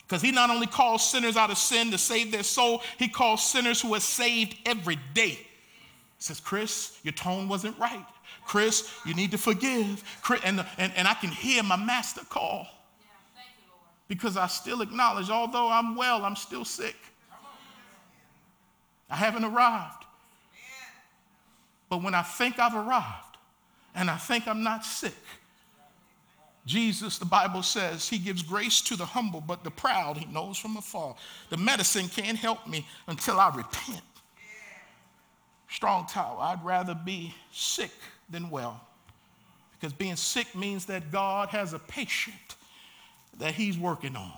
[0.06, 3.42] Because he not only calls sinners out of sin to save their soul, he calls
[3.42, 5.30] sinners who are saved every day.
[5.30, 5.46] He
[6.18, 8.06] says, Chris, your tone wasn't right.
[8.46, 10.04] Chris, you need to forgive.
[10.44, 12.68] And, and, and I can hear my master call.
[14.08, 16.96] Because I still acknowledge, although I'm well, I'm still sick.
[19.10, 20.05] I haven't arrived.
[21.88, 23.36] But when I think I've arrived
[23.94, 25.14] and I think I'm not sick,
[26.66, 30.58] Jesus, the Bible says, he gives grace to the humble, but the proud he knows
[30.58, 31.14] from afar.
[31.48, 34.02] The medicine can't help me until I repent.
[35.68, 37.92] Strong tower, I'd rather be sick
[38.28, 38.80] than well.
[39.72, 42.56] Because being sick means that God has a patient
[43.38, 44.32] that he's working on.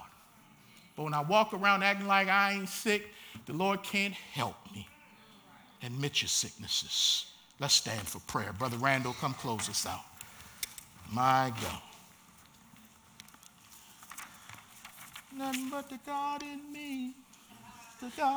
[0.96, 3.06] But when I walk around acting like I ain't sick,
[3.46, 4.86] the Lord can't help me.
[5.82, 7.26] Admit your sicknesses.
[7.60, 8.52] Let's stand for prayer.
[8.52, 10.04] Brother Randall, come close us out.
[11.12, 11.82] My God.
[15.36, 17.14] Nothing but the God in me.
[18.00, 18.36] The God.